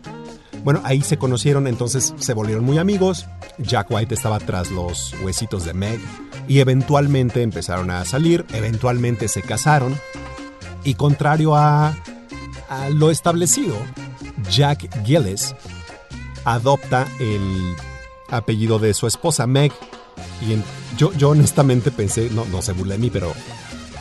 [0.64, 3.26] Bueno, ahí se conocieron, entonces se volvieron muy amigos.
[3.60, 6.00] Jack White estaba tras los huesitos de Meg
[6.48, 9.98] y eventualmente empezaron a salir, eventualmente se casaron.
[10.84, 11.96] Y contrario a,
[12.92, 13.76] lo establecido,
[14.50, 15.56] Jack Gillis
[16.46, 17.76] adopta el
[18.32, 19.72] apellido de su esposa Meg.
[20.42, 23.34] Y yo, yo honestamente pensé, no, no se burla de mí, pero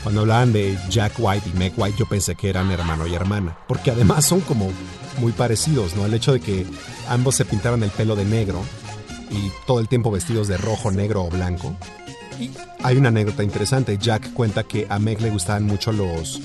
[0.02, 3.58] cuando hablaban de Jack White y Meg White, yo pensé que eran hermano y hermana.
[3.66, 4.70] Porque además son como
[5.18, 6.06] muy parecidos, ¿no?
[6.06, 6.66] El hecho de que
[7.08, 8.62] ambos se pintaron el pelo de negro
[9.30, 11.76] y todo el tiempo vestidos de rojo, negro o blanco.
[12.40, 12.50] Y
[12.82, 13.98] hay una anécdota interesante.
[13.98, 16.40] Jack cuenta que a Meg le gustaban mucho los,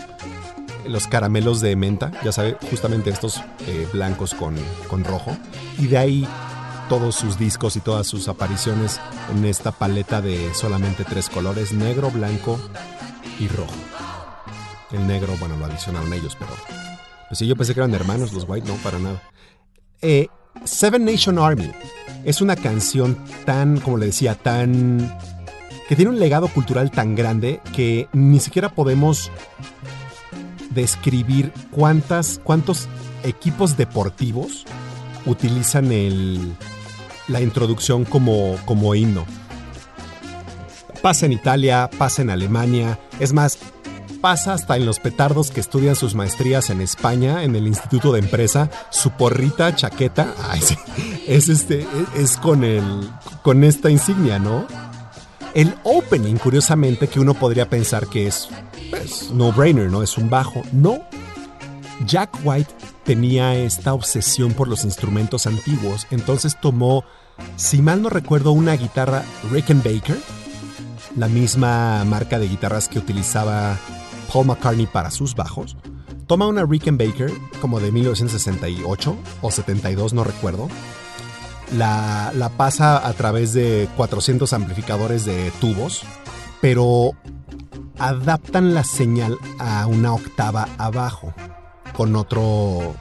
[0.87, 4.55] los caramelos de menta, ya sabe, justamente estos eh, blancos con,
[4.89, 5.37] con rojo.
[5.77, 6.27] Y de ahí
[6.89, 8.99] todos sus discos y todas sus apariciones
[9.31, 12.59] en esta paleta de solamente tres colores, negro, blanco
[13.39, 13.73] y rojo.
[14.91, 16.51] El negro, bueno, lo adicionaron ellos, pero...
[17.29, 19.21] Pues sí, yo pensé que eran hermanos los White, no, para nada.
[20.01, 20.27] Eh,
[20.65, 21.71] Seven Nation Army
[22.23, 25.17] es una canción tan, como le decía, tan...
[25.87, 29.31] que tiene un legado cultural tan grande que ni siquiera podemos
[30.69, 32.87] describir cuántas, cuántos
[33.23, 34.65] equipos deportivos
[35.25, 36.55] utilizan el,
[37.27, 39.25] la introducción como, como himno.
[41.01, 43.57] Pasa en Italia, pasa en Alemania, es más,
[44.21, 48.19] pasa hasta en los petardos que estudian sus maestrías en España, en el Instituto de
[48.19, 50.33] Empresa, su porrita, chaqueta,
[51.27, 51.85] es, este,
[52.15, 53.09] es con, el,
[53.41, 54.65] con esta insignia, ¿no?
[55.53, 58.47] El opening, curiosamente, que uno podría pensar que es
[58.89, 60.01] pues, no-brainer, ¿no?
[60.01, 60.63] Es un bajo.
[60.71, 60.99] No.
[62.07, 62.73] Jack White
[63.03, 67.03] tenía esta obsesión por los instrumentos antiguos, entonces tomó,
[67.55, 70.17] si mal no recuerdo, una guitarra Rickenbacker,
[71.15, 73.77] la misma marca de guitarras que utilizaba
[74.31, 75.77] Paul McCartney para sus bajos.
[76.27, 77.31] Toma una Rickenbacker
[77.61, 80.69] como de 1968 o 72, no recuerdo.
[81.77, 86.03] La, la pasa a través de 400 amplificadores de tubos,
[86.61, 87.11] pero
[87.99, 91.33] adaptan la señal a una octava abajo
[91.93, 92.95] con otro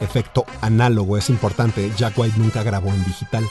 [0.00, 1.16] efecto análogo.
[1.16, 3.44] Es importante, Jack White nunca grabó en digital.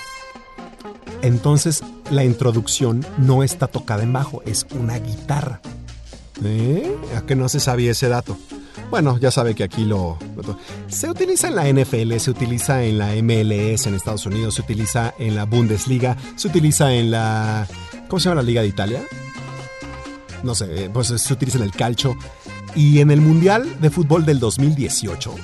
[1.22, 5.62] Entonces la introducción no está tocada en bajo, es una guitarra.
[6.44, 6.96] ¿Eh?
[7.18, 8.38] ¿A que no se sabía ese dato?
[8.90, 10.18] Bueno, ya sabe que aquí lo,
[10.88, 15.14] Se utiliza en la NFL, se utiliza en la MLS en Estados Unidos, se utiliza
[15.20, 17.68] en la Bundesliga, se utiliza en la...
[18.08, 19.04] ¿Cómo se llama la Liga de Italia?
[20.42, 22.18] No sé, eh, pues se utiliza en el calcio.
[22.76, 25.36] Y en el Mundial de Fútbol del 2018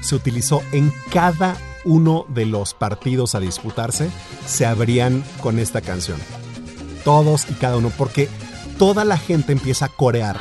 [0.00, 4.10] se utilizó en cada uno de los partidos a disputarse,
[4.46, 6.18] se abrían con esta canción.
[7.04, 8.28] Todos y cada uno, porque
[8.78, 10.38] toda la gente empieza a corear.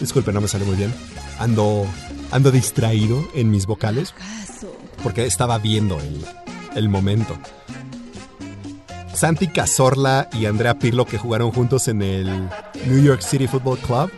[0.00, 0.92] Disculpe, no me sale muy bien.
[1.38, 1.86] Ando,
[2.30, 4.14] ando distraído en mis vocales
[5.02, 6.24] porque estaba viendo el,
[6.74, 7.38] el momento.
[9.18, 12.48] Santi Cazorla y Andrea Pirlo, que jugaron juntos en el
[12.86, 14.12] New York City Football Club,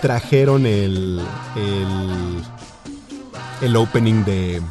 [0.00, 1.20] trajeron el,
[1.54, 2.42] el,
[3.60, 4.62] el opening de,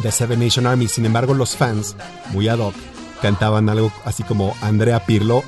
[0.00, 0.86] de Seven Nation Army.
[0.86, 1.96] Sin embargo, los fans,
[2.30, 2.76] muy ad hoc,
[3.20, 5.42] cantaban algo así como Andrea Pirlo.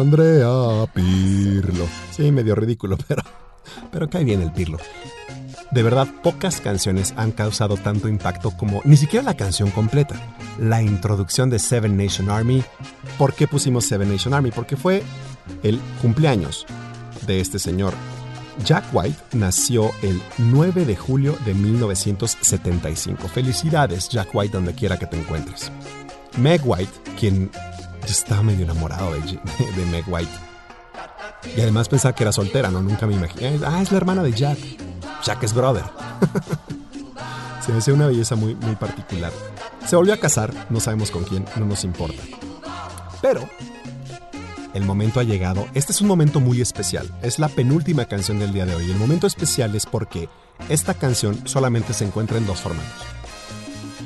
[0.00, 1.88] Andrea Pirlo.
[2.12, 3.24] Sí, medio ridículo, pero,
[3.90, 4.78] pero cae bien el Pirlo.
[5.74, 10.14] De verdad, pocas canciones han causado tanto impacto como ni siquiera la canción completa.
[10.56, 12.62] La introducción de Seven Nation Army.
[13.18, 14.52] ¿Por qué pusimos Seven Nation Army?
[14.52, 15.02] Porque fue
[15.64, 16.64] el cumpleaños
[17.26, 17.92] de este señor.
[18.64, 23.26] Jack White nació el 9 de julio de 1975.
[23.26, 25.72] Felicidades, Jack White, donde quiera que te encuentres.
[26.38, 27.50] Meg White, quien
[28.06, 30.30] estaba medio enamorado de, de Meg White.
[31.56, 32.80] Y además pensaba que era soltera, ¿no?
[32.80, 33.58] Nunca me imaginé.
[33.66, 34.58] Ah, es la hermana de Jack.
[35.24, 35.84] Jack es brother.
[37.60, 39.32] Se me una belleza muy, muy particular.
[39.86, 42.22] Se volvió a casar, no sabemos con quién, no nos importa.
[43.22, 43.48] Pero
[44.74, 45.66] el momento ha llegado.
[45.72, 47.10] Este es un momento muy especial.
[47.22, 48.90] Es la penúltima canción del día de hoy.
[48.90, 50.28] El momento especial es porque
[50.68, 53.06] esta canción solamente se encuentra en dos formatos.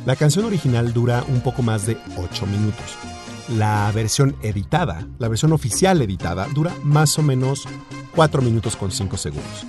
[0.06, 2.96] La canción original dura un poco más de 8 minutos.
[3.56, 7.66] La versión editada, la versión oficial editada, dura más o menos
[8.14, 9.66] 4 minutos con 5 segundos.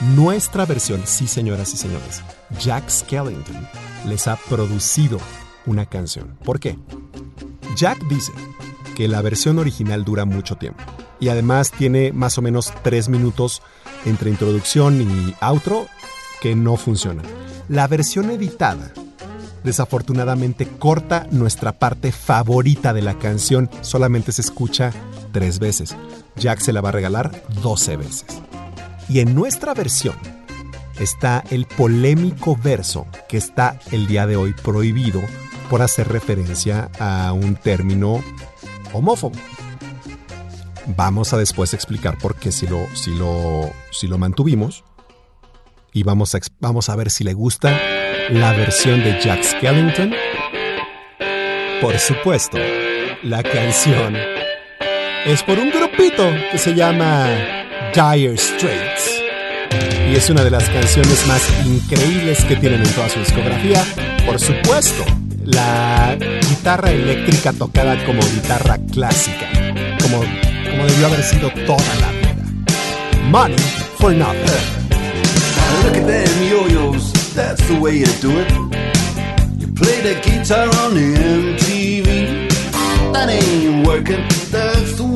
[0.00, 2.22] Nuestra versión, sí señoras y señores,
[2.60, 3.66] Jack Skellington
[4.04, 5.18] les ha producido
[5.64, 6.36] una canción.
[6.44, 6.78] ¿Por qué?
[7.76, 8.32] Jack dice
[8.94, 10.82] que la versión original dura mucho tiempo
[11.18, 13.62] y además tiene más o menos 3 minutos
[14.04, 15.88] entre introducción y outro
[16.42, 17.24] que no funcionan.
[17.68, 18.92] La versión editada
[19.64, 24.92] desafortunadamente corta nuestra parte favorita de la canción, solamente se escucha
[25.32, 25.96] tres veces.
[26.36, 28.45] Jack se la va a regalar 12 veces.
[29.08, 30.16] Y en nuestra versión
[30.98, 35.20] está el polémico verso que está el día de hoy prohibido
[35.70, 38.22] por hacer referencia a un término
[38.92, 39.36] homófobo.
[40.96, 44.84] Vamos a después explicar por qué si lo, si lo, si lo mantuvimos
[45.92, 47.78] y vamos a, vamos a ver si le gusta
[48.30, 50.14] la versión de Jack Skellington.
[51.80, 52.58] Por supuesto,
[53.22, 54.16] la canción
[55.26, 57.55] es por un grupito que se llama
[57.96, 59.22] Dire Straits.
[60.10, 63.82] Y es una de las canciones más increíbles que tienen en toda su discografía.
[64.26, 65.02] Por supuesto,
[65.44, 66.14] la
[66.46, 69.48] guitarra eléctrica tocada como guitarra clásica,
[70.02, 72.34] como, como debió haber sido toda la vida.
[73.30, 73.56] Money
[73.98, 74.44] for nothing.
[75.84, 78.52] Look at them yo-yos, that's the way you do it.
[79.58, 82.50] You play the guitar on MTV.
[83.14, 85.15] That ain't working, that's the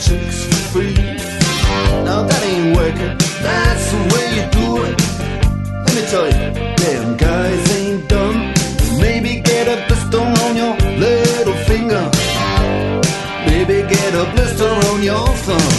[0.00, 0.94] chicks for free.
[2.08, 4.96] Now that ain't working, that's the way you do it.
[5.84, 6.40] Let me tell you,
[6.80, 8.38] them guys ain't dumb.
[8.98, 12.04] Maybe get a blister on your little finger.
[13.46, 15.69] Maybe get a blister on your thumb.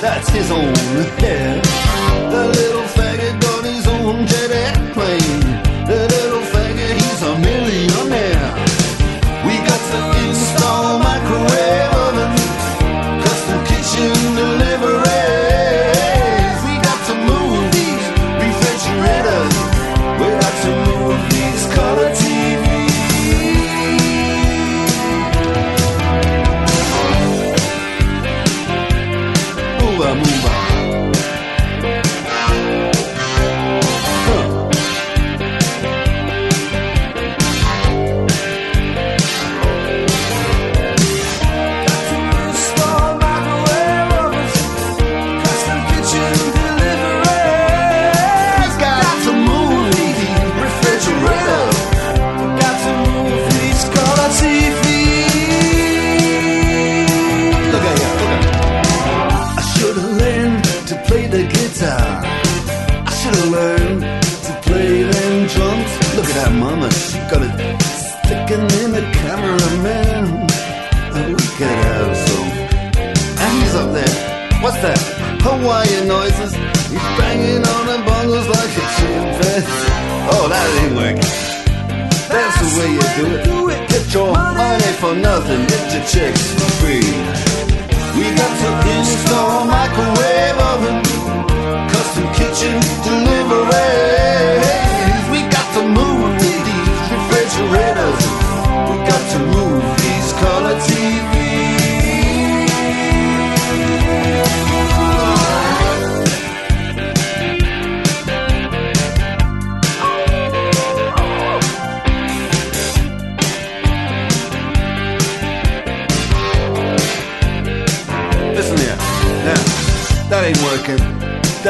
[0.00, 0.74] That's his own
[1.18, 1.60] hair.
[2.28, 2.86] The little
[79.40, 79.62] a.
[80.30, 81.32] Oh, that ain't working.
[82.28, 83.88] That's the way you do it.
[83.88, 85.66] Get your money for nothing.
[85.66, 87.08] Get your chicks for free.
[88.16, 91.02] We got to install microwave oven,
[91.88, 92.76] custom kitchen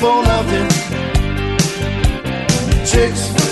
[0.00, 0.68] For nothing.
[2.84, 3.45] Chicks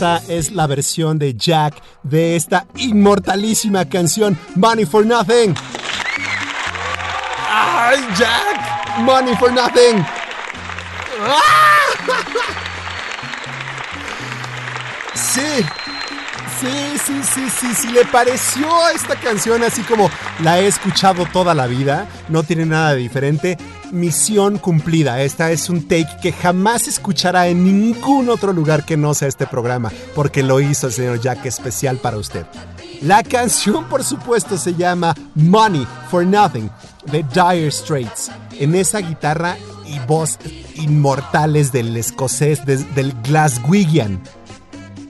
[0.00, 1.74] Esta es la versión de Jack
[2.04, 5.54] de esta inmortalísima canción Money for Nothing.
[7.50, 9.00] ¡Ay, Jack!
[9.00, 10.02] Money for Nothing.
[15.12, 15.66] Sí.
[16.60, 20.10] Sí, sí, sí, sí, sí, le pareció esta canción así como
[20.42, 23.58] la he escuchado toda la vida, no tiene nada de diferente,
[23.92, 29.14] misión cumplida, esta es un take que jamás escuchará en ningún otro lugar que no
[29.14, 32.46] sea este programa, porque lo hizo el señor Jack especial para usted.
[33.02, 36.70] La canción, por supuesto, se llama Money for Nothing
[37.10, 38.30] de Dire Straits.
[38.58, 39.56] En esa guitarra
[39.86, 40.38] y voz
[40.74, 44.20] inmortales del escocés, del Glaswegian,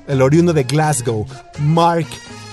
[0.06, 1.26] el oriundo de Glasgow,
[1.58, 2.06] Mark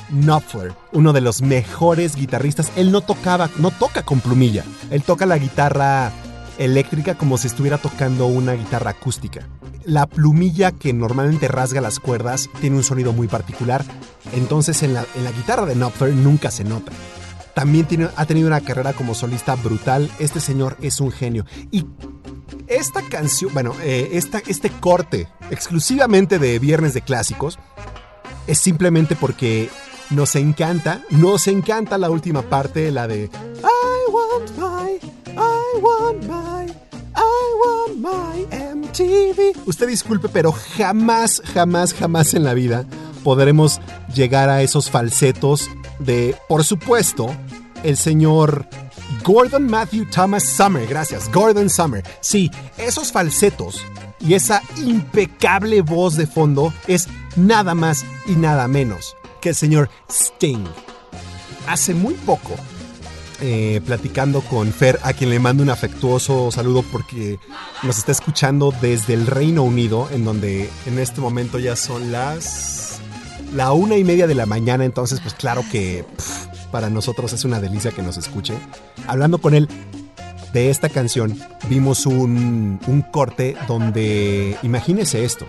[0.10, 2.72] Knopfler, uno de los mejores guitarristas.
[2.76, 4.64] Él no tocaba, no toca con plumilla.
[4.90, 6.12] Él toca la guitarra
[6.58, 9.48] eléctrica como si estuviera tocando una guitarra acústica.
[9.84, 13.86] La plumilla que normalmente rasga las cuerdas tiene un sonido muy particular,
[14.34, 16.92] entonces en la, en la guitarra de Knopfler nunca se nota.
[17.54, 20.12] También tiene- ha tenido una carrera como solista brutal.
[20.20, 21.46] Este señor es un genio.
[21.72, 21.86] Y
[22.68, 27.58] esta canción, bueno, eh, esta, este corte exclusivamente de Viernes de Clásicos
[28.46, 29.70] es simplemente porque
[30.10, 35.00] nos encanta, nos encanta la última parte, la de I want my,
[35.36, 36.74] I want my,
[37.16, 39.54] I want my MTV.
[39.66, 42.86] Usted disculpe, pero jamás, jamás, jamás en la vida
[43.24, 43.82] podremos
[44.14, 45.70] llegar a esos falsetos
[46.00, 47.36] de, por supuesto,
[47.84, 48.68] el señor
[49.24, 50.88] Gordon Matthew Thomas Summer.
[50.88, 52.04] Gracias, Gordon Summer.
[52.22, 53.84] Sí, esos falsetos
[54.20, 59.18] y esa impecable voz de fondo es nada más y nada menos
[59.50, 60.66] el señor Sting.
[61.68, 62.56] Hace muy poco,
[63.42, 67.40] eh, platicando con Fer, a quien le mando un afectuoso saludo porque
[67.84, 73.00] nos está escuchando desde el Reino Unido, en donde en este momento ya son las
[73.54, 76.06] la una y media de la mañana, entonces pues claro que
[76.72, 78.54] para nosotros es una delicia que nos escuche.
[79.08, 79.70] Hablando con él
[80.54, 85.46] de esta canción, vimos un, un corte donde, imagínese esto,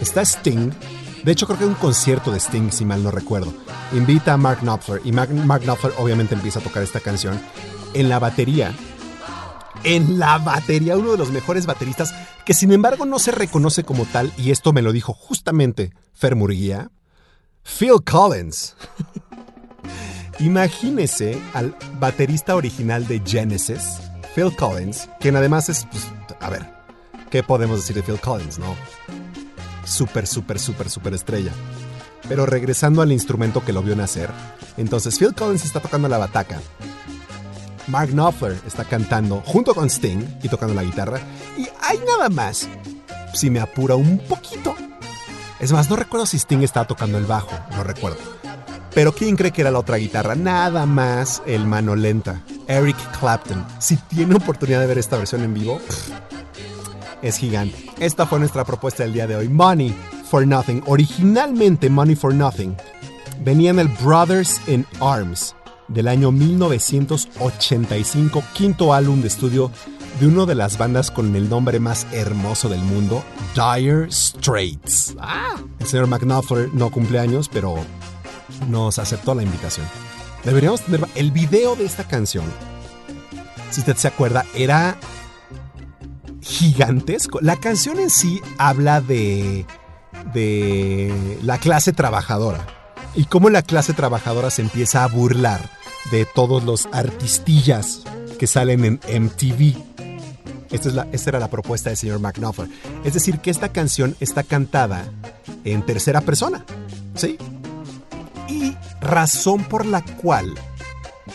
[0.00, 0.70] está Sting,
[1.24, 3.52] de hecho creo que un concierto de Sting, si mal no recuerdo,
[3.92, 7.40] invita a Mark Knopfler y Mark, Mark Knopfler obviamente empieza a tocar esta canción
[7.94, 8.74] en la batería.
[9.82, 12.14] En la batería, uno de los mejores bateristas
[12.44, 16.36] que sin embargo no se reconoce como tal, y esto me lo dijo justamente Fer
[16.36, 16.90] Murguía,
[17.62, 18.76] Phil Collins.
[20.40, 24.00] Imagínese al baterista original de Genesis,
[24.34, 26.06] Phil Collins, quien además es, pues,
[26.40, 26.68] a ver,
[27.30, 28.74] ¿qué podemos decir de Phil Collins, no?
[29.84, 31.52] Súper, súper, súper, súper estrella.
[32.28, 34.30] Pero regresando al instrumento que lo vio nacer,
[34.76, 36.60] entonces Phil Collins está tocando la bataca.
[37.86, 41.20] Mark Knopfler está cantando junto con Sting y tocando la guitarra.
[41.56, 42.68] Y hay nada más,
[43.34, 44.74] si me apura un poquito.
[45.60, 48.18] Es más, no recuerdo si Sting estaba tocando el bajo, no recuerdo.
[48.94, 50.36] Pero ¿quién cree que era la otra guitarra?
[50.36, 53.66] Nada más el mano lenta, Eric Clapton.
[53.80, 55.80] Si tiene oportunidad de ver esta versión en vivo,
[57.24, 57.90] es gigante.
[57.98, 59.48] Esta fue nuestra propuesta del día de hoy.
[59.48, 59.94] Money
[60.30, 60.82] for Nothing.
[60.86, 62.76] Originalmente Money for Nothing
[63.42, 65.56] venía en el Brothers in Arms
[65.88, 69.70] del año 1985, quinto álbum de estudio
[70.20, 73.24] de una de las bandas con el nombre más hermoso del mundo,
[73.54, 75.16] Dire Straits.
[75.18, 77.74] Ah, el señor McNaughton no cumple años, pero
[78.68, 79.86] nos aceptó la invitación.
[80.44, 82.44] Deberíamos tener el video de esta canción.
[83.70, 84.96] Si usted se acuerda, era
[86.44, 87.40] gigantesco.
[87.40, 89.66] La canción en sí habla de
[90.32, 92.66] de la clase trabajadora
[93.14, 95.70] y cómo la clase trabajadora se empieza a burlar
[96.10, 98.02] de todos los artistillas
[98.38, 99.76] que salen en MTV.
[100.70, 102.70] Esta, es la, esta era la propuesta del señor McNaughton.
[103.04, 105.04] Es decir, que esta canción está cantada
[105.64, 106.64] en tercera persona.
[107.14, 107.38] ¿Sí?
[108.48, 110.52] Y razón por la cual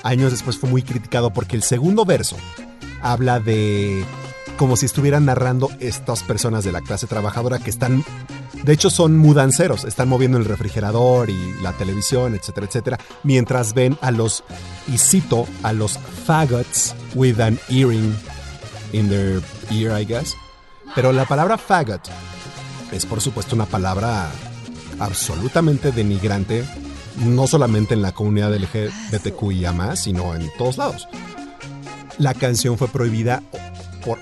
[0.04, 2.36] años después fue muy criticado porque el segundo verso
[3.02, 4.04] habla de
[4.60, 8.04] como si estuvieran narrando estas personas de la clase trabajadora que están,
[8.62, 13.98] de hecho son mudanceros, están moviendo el refrigerador y la televisión, etcétera, etcétera, mientras ven
[14.02, 14.44] a los,
[14.94, 18.14] y cito, a los faggots with an earring
[18.92, 19.42] in their
[19.72, 20.36] ear, I guess.
[20.94, 22.10] Pero la palabra faggot
[22.92, 24.30] es por supuesto una palabra
[25.00, 26.66] absolutamente denigrante,
[27.24, 31.08] no solamente en la comunidad LGBTQIA, sino en todos lados.
[32.18, 33.42] La canción fue prohibida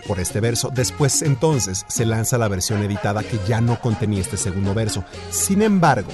[0.07, 0.69] por, este verso.
[0.73, 5.03] Después entonces se lanza la versión editada que ya no contenía este segundo verso.
[5.29, 6.09] Sin embargo,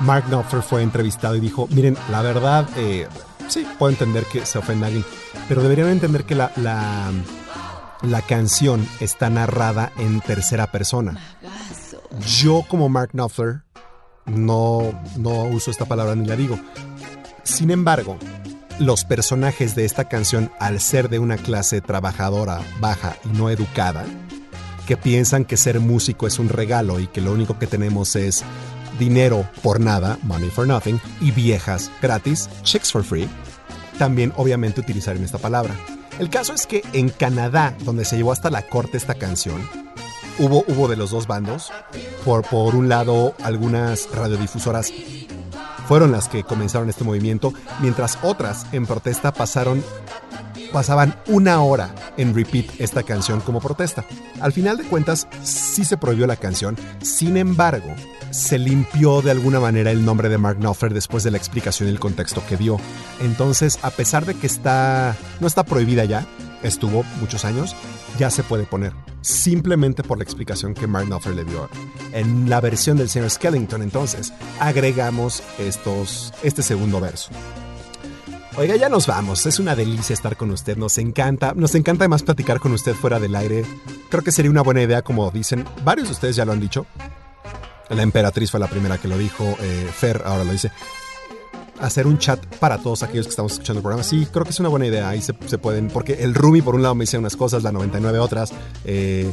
[0.00, 3.08] Mark Knopfler fue entrevistado y dijo, miren, la verdad, eh,
[3.48, 5.04] sí, puedo entender que se ofenda a alguien,
[5.48, 7.10] pero deberían entender que la, la,
[8.02, 11.18] la canción está narrada en tercera persona.
[12.40, 13.62] Yo como Mark Knopfler
[14.26, 16.58] no, no uso esta palabra ni la digo.
[17.42, 18.18] Sin embargo,
[18.78, 24.04] los personajes de esta canción, al ser de una clase trabajadora, baja y no educada,
[24.86, 28.44] que piensan que ser músico es un regalo y que lo único que tenemos es
[28.98, 33.28] dinero por nada, money for nothing, y viejas gratis, chicks for free,
[33.98, 35.74] también obviamente utilizaron esta palabra.
[36.18, 39.68] El caso es que en Canadá, donde se llevó hasta la corte esta canción,
[40.38, 41.72] hubo, hubo de los dos bandos.
[42.24, 44.92] Por, por un lado, algunas radiodifusoras
[45.86, 49.82] fueron las que comenzaron este movimiento, mientras otras en protesta pasaron
[50.72, 54.04] pasaban una hora en repeat esta canción como protesta.
[54.40, 57.94] Al final de cuentas, sí se prohibió la canción, sin embargo,
[58.30, 61.92] se limpió de alguna manera el nombre de Mark Knopfler después de la explicación y
[61.92, 62.78] el contexto que dio.
[63.20, 66.26] Entonces, a pesar de que está no está prohibida ya,
[66.62, 67.74] estuvo muchos años,
[68.18, 68.92] ya se puede poner.
[69.20, 71.68] Simplemente por la explicación que Mark Knopfler le dio.
[72.12, 77.30] En la versión del señor Skellington, entonces, agregamos estos, este segundo verso.
[78.58, 79.44] Oiga, ya nos vamos.
[79.44, 80.78] Es una delicia estar con usted.
[80.78, 81.52] Nos encanta.
[81.54, 83.66] Nos encanta además platicar con usted fuera del aire.
[84.08, 85.66] Creo que sería una buena idea, como dicen.
[85.84, 86.86] Varios de ustedes ya lo han dicho.
[87.90, 89.44] La emperatriz fue la primera que lo dijo.
[89.60, 90.72] Eh, Fer ahora lo dice.
[91.80, 94.02] Hacer un chat para todos aquellos que estamos escuchando el programa.
[94.02, 95.08] Sí, creo que es una buena idea.
[95.08, 95.88] Ahí se, pueden.
[95.88, 98.52] Porque el Rumi, por un lado, me dice unas cosas, la 99 otras.
[98.84, 99.32] Eh,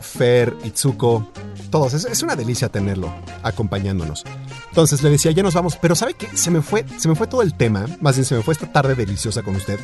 [0.00, 1.32] Fer, Itzuko,
[1.70, 1.94] todos.
[1.94, 3.12] Es, es, una delicia tenerlo
[3.42, 4.24] acompañándonos.
[4.68, 6.28] Entonces le decía, ya nos vamos, pero ¿sabe qué?
[6.34, 8.70] Se me fue, se me fue todo el tema, más bien se me fue esta
[8.70, 9.80] tarde deliciosa con usted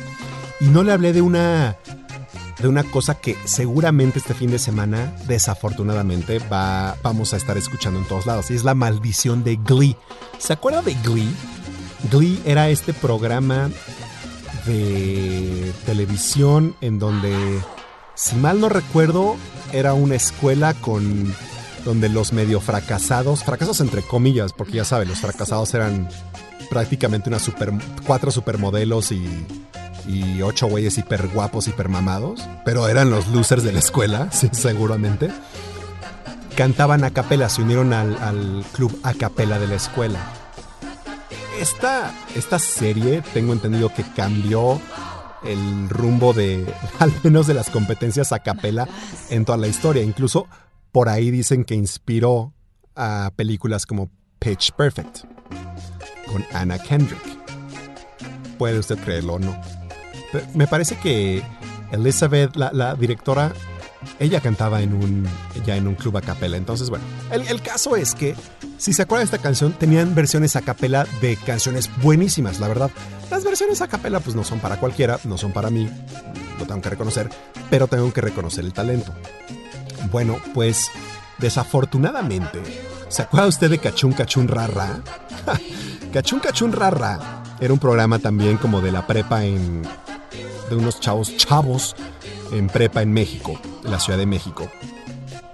[0.59, 1.77] y no le hablé de una
[2.59, 7.99] de una cosa que seguramente este fin de semana, desafortunadamente, va, vamos a estar escuchando
[7.99, 8.49] en todos lados.
[8.51, 9.97] Y es la maldición de Glee.
[10.37, 11.33] ¿Se acuerda de Glee?
[12.11, 13.69] Glee era este programa
[14.65, 17.35] de televisión en donde,
[18.15, 19.35] si mal no recuerdo,
[19.73, 21.33] era una escuela con
[21.83, 26.09] donde los medio fracasados, fracasos entre comillas, porque ya saben, los fracasados eran
[26.69, 27.71] prácticamente una super,
[28.07, 29.23] cuatro supermodelos y,
[30.07, 34.49] y ocho güeyes hiper guapos, hiper mamados, pero eran los losers de la escuela, sí,
[34.51, 35.31] seguramente.
[36.55, 40.19] Cantaban a capela, se unieron al, club a capela de la escuela.
[41.59, 44.79] Esta, esta serie, tengo entendido que cambió
[45.43, 46.65] el rumbo de,
[46.99, 48.87] al menos de las competencias a capela
[49.29, 50.03] en toda la historia.
[50.03, 50.47] Incluso
[50.91, 52.53] por ahí dicen que inspiró
[52.95, 54.09] a películas como
[54.39, 55.25] Pitch Perfect
[56.31, 57.21] con Anna Kendrick.
[58.57, 59.84] Puede usted creerlo o no.
[60.53, 61.43] Me parece que
[61.91, 63.53] Elizabeth, la, la, directora,
[64.19, 65.27] ella cantaba en un,
[65.65, 66.57] ya en un club a capela.
[66.57, 68.35] Entonces, bueno, el, el caso es que,
[68.77, 72.91] si se acuerdan de esta canción, tenían versiones a capela de canciones buenísimas, la verdad.
[73.29, 75.89] Las versiones a capela pues no son para cualquiera, no son para mí,
[76.59, 77.29] lo tengo que reconocer,
[77.69, 79.13] pero tengo que reconocer el talento.
[80.11, 80.91] Bueno, pues
[81.39, 82.61] desafortunadamente,
[83.09, 85.01] ¿se acuerda usted de Cachún Cachún Rara?
[86.13, 89.81] Cachún Cachún Rara era un programa también como de la prepa en.
[90.69, 91.95] De unos chavos, chavos
[92.51, 94.69] en prepa en México, en la Ciudad de México.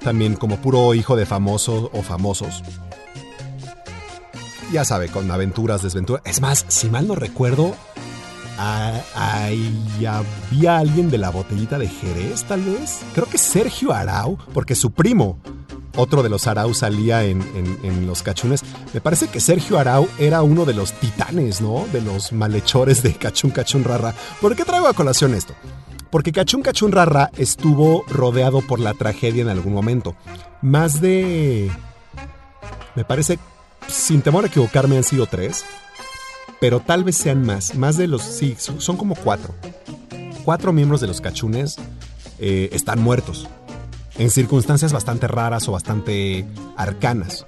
[0.02, 2.64] También como puro hijo de famosos o famosos.
[4.72, 6.24] ya sabe, con aventuras, desventuras.
[6.26, 7.76] Es más, si mal no recuerdo,
[9.16, 13.00] había alguien de la botellita de Jerez, tal vez.
[13.14, 15.40] Creo que Sergio Arau, porque su primo,
[15.96, 17.42] otro de los Arau, salía en,
[17.84, 18.64] en- los cachunes.
[18.94, 21.86] Me parece que Sergio Arau era uno de los titanes, ¿no?
[21.92, 24.14] De los malhechores de Cachún Cachún Rara.
[24.42, 25.54] ¿Por qué traigo a colación esto?
[26.10, 30.16] Porque Cachún Cachún Rara estuvo rodeado por la tragedia en algún momento.
[30.62, 31.72] Más de.
[32.96, 33.40] Me parece,
[33.88, 35.64] sin temor a equivocarme, han sido tres.
[36.60, 37.76] Pero tal vez sean más.
[37.76, 38.22] Más de los.
[38.24, 39.54] Sí, son como cuatro.
[40.44, 41.78] Cuatro miembros de los cachunes
[42.40, 43.48] eh, están muertos.
[44.18, 46.46] En circunstancias bastante raras o bastante
[46.78, 47.46] arcanas.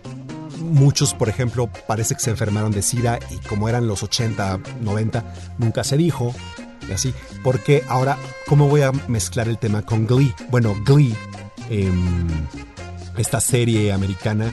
[0.60, 5.34] Muchos, por ejemplo, parece que se enfermaron de SIDA y como eran los 80, 90,
[5.58, 6.34] nunca se dijo.
[6.88, 7.14] Y así.
[7.44, 8.18] Porque ahora,
[8.48, 10.34] ¿cómo voy a mezclar el tema con Glee?
[10.50, 11.16] Bueno, Glee,
[11.70, 12.28] em,
[13.18, 14.52] esta serie americana,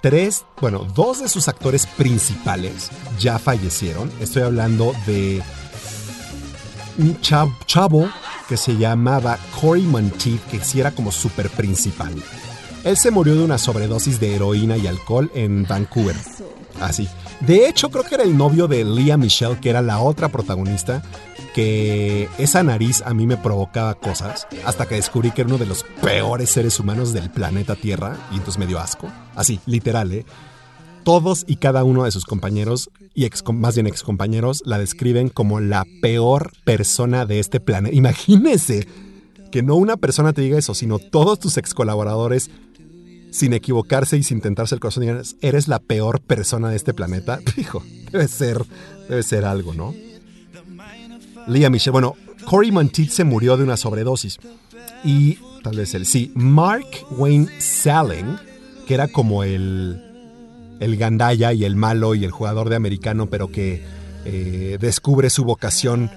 [0.00, 4.10] tres, bueno, dos de sus actores principales ya fallecieron.
[4.20, 5.42] Estoy hablando de
[6.98, 8.08] un cha- chavo
[8.48, 12.14] que se llamaba Cory Monteith, que sí era como súper principal.
[12.84, 16.16] Él se murió de una sobredosis de heroína y alcohol en Vancouver.
[16.80, 17.08] Así.
[17.40, 21.02] De hecho, creo que era el novio de Leah Michelle, que era la otra protagonista,
[21.54, 25.66] que esa nariz a mí me provocaba cosas, hasta que descubrí que era uno de
[25.66, 29.08] los peores seres humanos del planeta Tierra, y entonces me dio asco.
[29.34, 30.26] Así, literal, ¿eh?
[31.04, 35.86] Todos y cada uno de sus compañeros, y más bien excompañeros, la describen como la
[36.00, 37.94] peor persona de este planeta.
[37.94, 38.88] Imagínense
[39.52, 42.50] que no una persona te diga eso, sino todos tus ex colaboradores,
[43.30, 47.38] sin equivocarse y sin tentarse el corazón, digan, eres la peor persona de este planeta.
[47.56, 48.64] Hijo, debe ser,
[49.08, 49.94] debe ser algo, ¿no?
[51.46, 52.16] Leah Michelle, bueno,
[52.46, 54.38] Cory Monteith se murió de una sobredosis.
[55.04, 58.38] Y tal vez él, sí, Mark Wayne Salling,
[58.86, 60.13] que era como el,
[60.80, 63.82] el gandaya y el malo y el jugador de americano, pero que
[64.24, 66.10] eh, descubre su vocación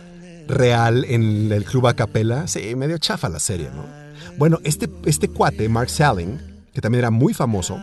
[0.47, 2.47] real en el club a capela.
[2.47, 3.85] Sí, medio chafa la serie, ¿no?
[4.37, 6.39] Bueno, este, este cuate, Mark Salling,
[6.73, 7.77] que también era muy famoso,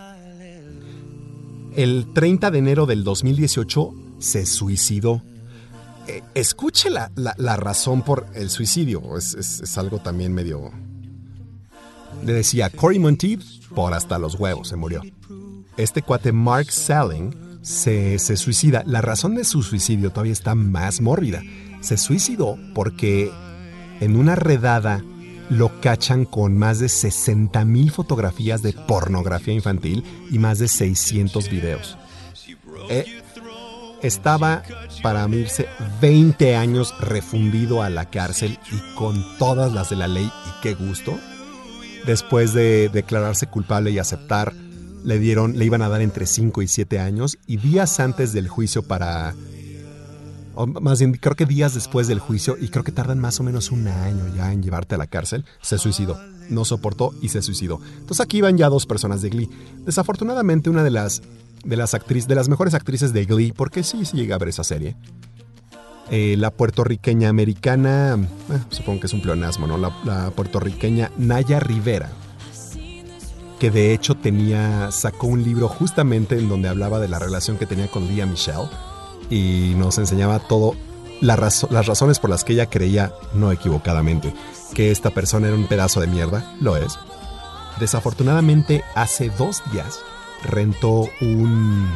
[1.76, 5.22] el 30 de enero del 2018 se suicidó.
[6.06, 9.16] Eh, escuche la, la- razón por el suicidio.
[9.16, 10.70] Es, es- es algo también medio...
[12.24, 13.42] Le decía, Cory Monteith,
[13.74, 15.02] por hasta los huevos, se murió.
[15.76, 18.82] Este cuate Mark Salling se, se suicida.
[18.86, 21.42] La razón de su suicidio todavía está más mórbida.
[21.80, 23.30] Se suicidó porque
[24.00, 25.02] en una redada
[25.50, 31.50] lo cachan con más de 60 mil fotografías de pornografía infantil y más de 600
[31.50, 31.98] videos.
[32.88, 33.22] Eh,
[34.02, 34.62] estaba
[35.02, 35.66] para irse
[36.00, 40.74] 20 años refundido a la cárcel y con todas las de la ley y qué
[40.74, 41.18] gusto.
[42.06, 44.52] Después de declararse culpable y aceptar,
[45.04, 48.48] le dieron, le iban a dar entre 5 y 7 años y días antes del
[48.48, 49.34] juicio para
[50.54, 53.42] o más bien creo que días después del juicio y creo que tardan más o
[53.42, 56.18] menos un año ya en llevarte a la cárcel, se suicidó.
[56.48, 57.80] No soportó y se suicidó.
[57.98, 59.50] Entonces aquí van ya dos personas de Glee.
[59.84, 61.22] Desafortunadamente una de las
[61.64, 64.50] de las actrices, de las mejores actrices de Glee, porque sí, sí llega a ver
[64.50, 64.96] esa serie.
[66.10, 68.16] Eh, la puertorriqueña americana,
[68.50, 69.78] eh, supongo que es un pleonasmo, ¿no?
[69.78, 72.10] La, la puertorriqueña Naya Rivera,
[73.58, 77.66] que de hecho tenía, sacó un libro justamente en donde hablaba de la relación que
[77.66, 78.68] tenía con Leah Michelle
[79.30, 80.74] y nos enseñaba todo
[81.20, 84.34] la las razones por las que ella creía, no equivocadamente,
[84.74, 86.98] que esta persona era un pedazo de mierda, lo es.
[87.80, 90.00] Desafortunadamente, hace dos días
[90.44, 91.88] rentó un,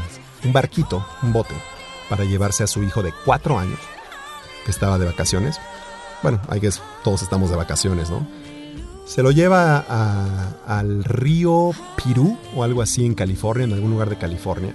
[0.44, 1.54] un barquito, un bote,
[2.08, 3.78] para llevarse a su hijo de cuatro años,
[4.64, 5.60] que estaba de vacaciones.
[6.22, 6.70] Bueno, hay que
[7.04, 8.26] todos estamos de vacaciones, ¿no?
[9.08, 9.78] Se lo lleva
[10.66, 14.74] al río Pirú o algo así en California, en algún lugar de California.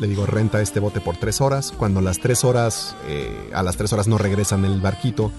[0.00, 1.72] Le digo, renta este bote por tres horas.
[1.72, 5.30] Cuando las tres horas, eh, a las tres horas no regresan el barquito,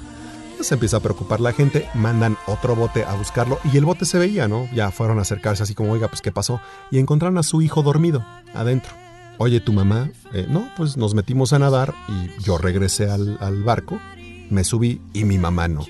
[0.56, 1.90] pues se empieza a preocupar la gente.
[1.94, 4.66] Mandan otro bote a buscarlo y el bote se veía, ¿no?
[4.74, 6.62] Ya fueron a acercarse así como, oiga, pues ¿qué pasó?
[6.92, 8.94] Y encontraron a su hijo dormido adentro.
[9.40, 13.62] Oye, tu mamá, Eh, no, pues nos metimos a nadar y yo regresé al, al
[13.64, 14.00] barco,
[14.50, 15.86] me subí y mi mamá no.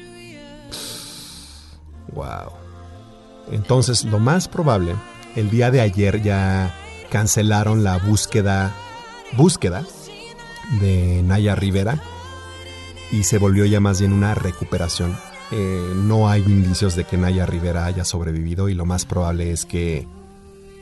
[2.15, 2.51] Wow.
[3.51, 4.95] Entonces, lo más probable,
[5.35, 6.73] el día de ayer ya
[7.11, 8.73] cancelaron la búsqueda,
[9.37, 9.83] búsqueda
[10.81, 12.01] de Naya Rivera
[13.11, 15.15] y se volvió ya más bien una recuperación.
[15.51, 19.65] Eh, no hay indicios de que Naya Rivera haya sobrevivido y lo más probable es
[19.65, 20.07] que,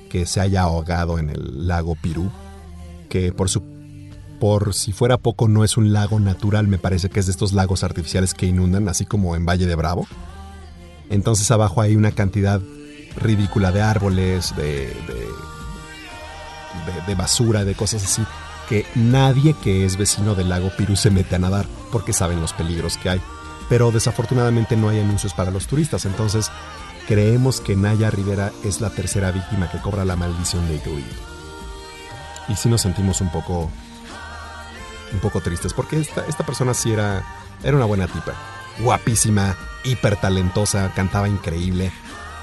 [0.10, 2.32] que se haya ahogado en el lago Pirú,
[3.10, 3.62] que por su
[4.40, 7.54] por si fuera poco no es un lago natural, me parece que es de estos
[7.54, 10.06] lagos artificiales que inundan, así como en Valle de Bravo.
[11.14, 12.62] Entonces abajo hay una cantidad
[13.16, 15.28] ridícula de árboles, de, de
[17.08, 18.26] de, basura, de cosas así,
[18.68, 22.54] que nadie que es vecino del lago Pirú se mete a nadar porque saben los
[22.54, 23.22] peligros que hay.
[23.70, 26.52] Pero desafortunadamente no hay anuncios para los turistas, entonces
[27.08, 31.06] creemos que Naya Rivera es la tercera víctima que cobra la maldición de Glee.
[32.50, 33.70] Y sí nos sentimos un poco
[35.14, 37.24] un poco tristes porque esta, esta persona sí era
[37.64, 38.34] era una buena tipa,
[38.80, 41.92] guapísima, hiper talentosa, cantaba increíble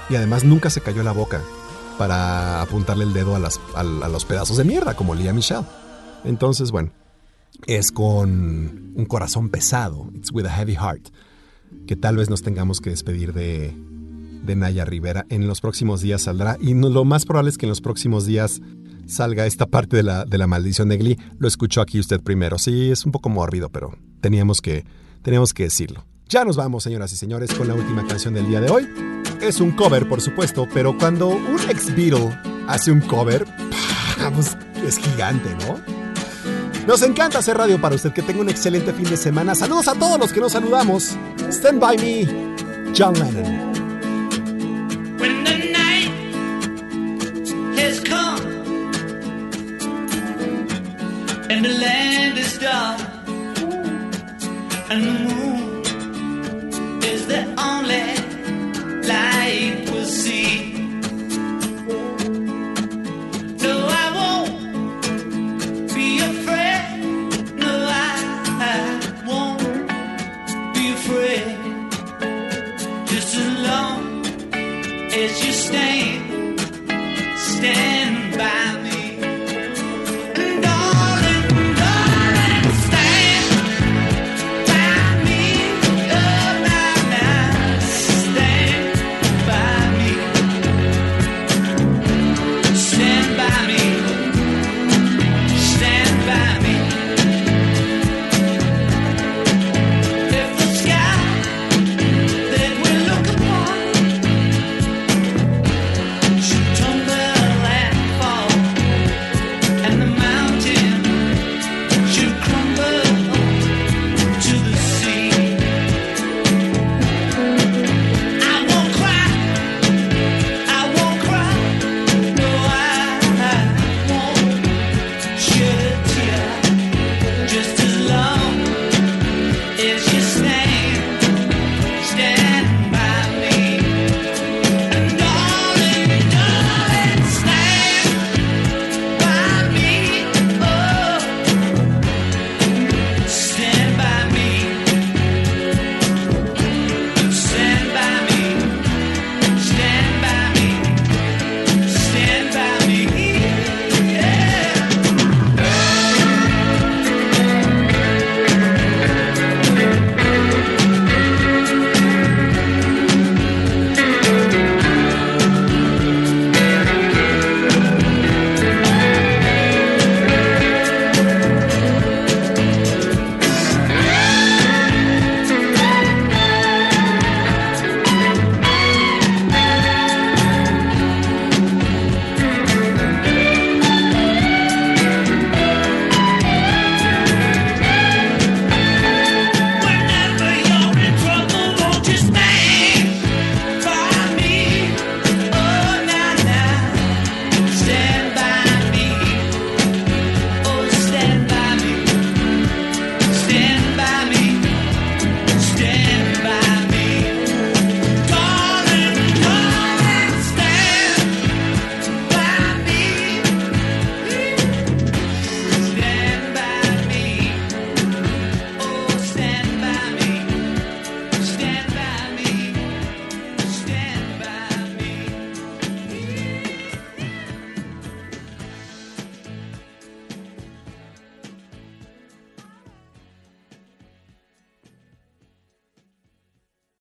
[0.09, 1.41] y además nunca se cayó la boca
[1.97, 5.65] para apuntarle el dedo a, a, los pedazos de mierda como Lía Michelle.
[6.23, 6.91] Entonces, bueno,
[7.67, 11.09] es con un corazón pesado, it's with a heavy heart,
[11.87, 13.75] que tal vez nos tengamos que despedir de,
[14.43, 15.25] de Naya Rivera.
[15.29, 18.61] En los próximos días saldrá, y lo más probable es que en los próximos días
[19.07, 21.19] salga esta parte de la, de la maldición de Glee.
[21.37, 22.57] Lo escuchó aquí usted primero.
[22.57, 24.85] Sí, es un poco mórbido, pero teníamos que,
[25.21, 26.05] teníamos que decirlo.
[26.31, 28.87] Ya nos vamos, señoras y señores, con la última canción del día de hoy.
[29.41, 32.33] Es un cover, por supuesto, pero cuando un ex Beatle
[32.69, 33.45] hace un cover,
[34.33, 35.77] pues, es gigante, ¿no?
[36.87, 38.13] Nos encanta hacer radio para usted.
[38.13, 39.55] Que tenga un excelente fin de semana.
[39.55, 41.17] Saludos a todos los que nos saludamos.
[41.49, 42.25] Stand by me,
[42.97, 43.69] John Lennon.
[51.49, 52.57] and the land is
[57.31, 58.00] the only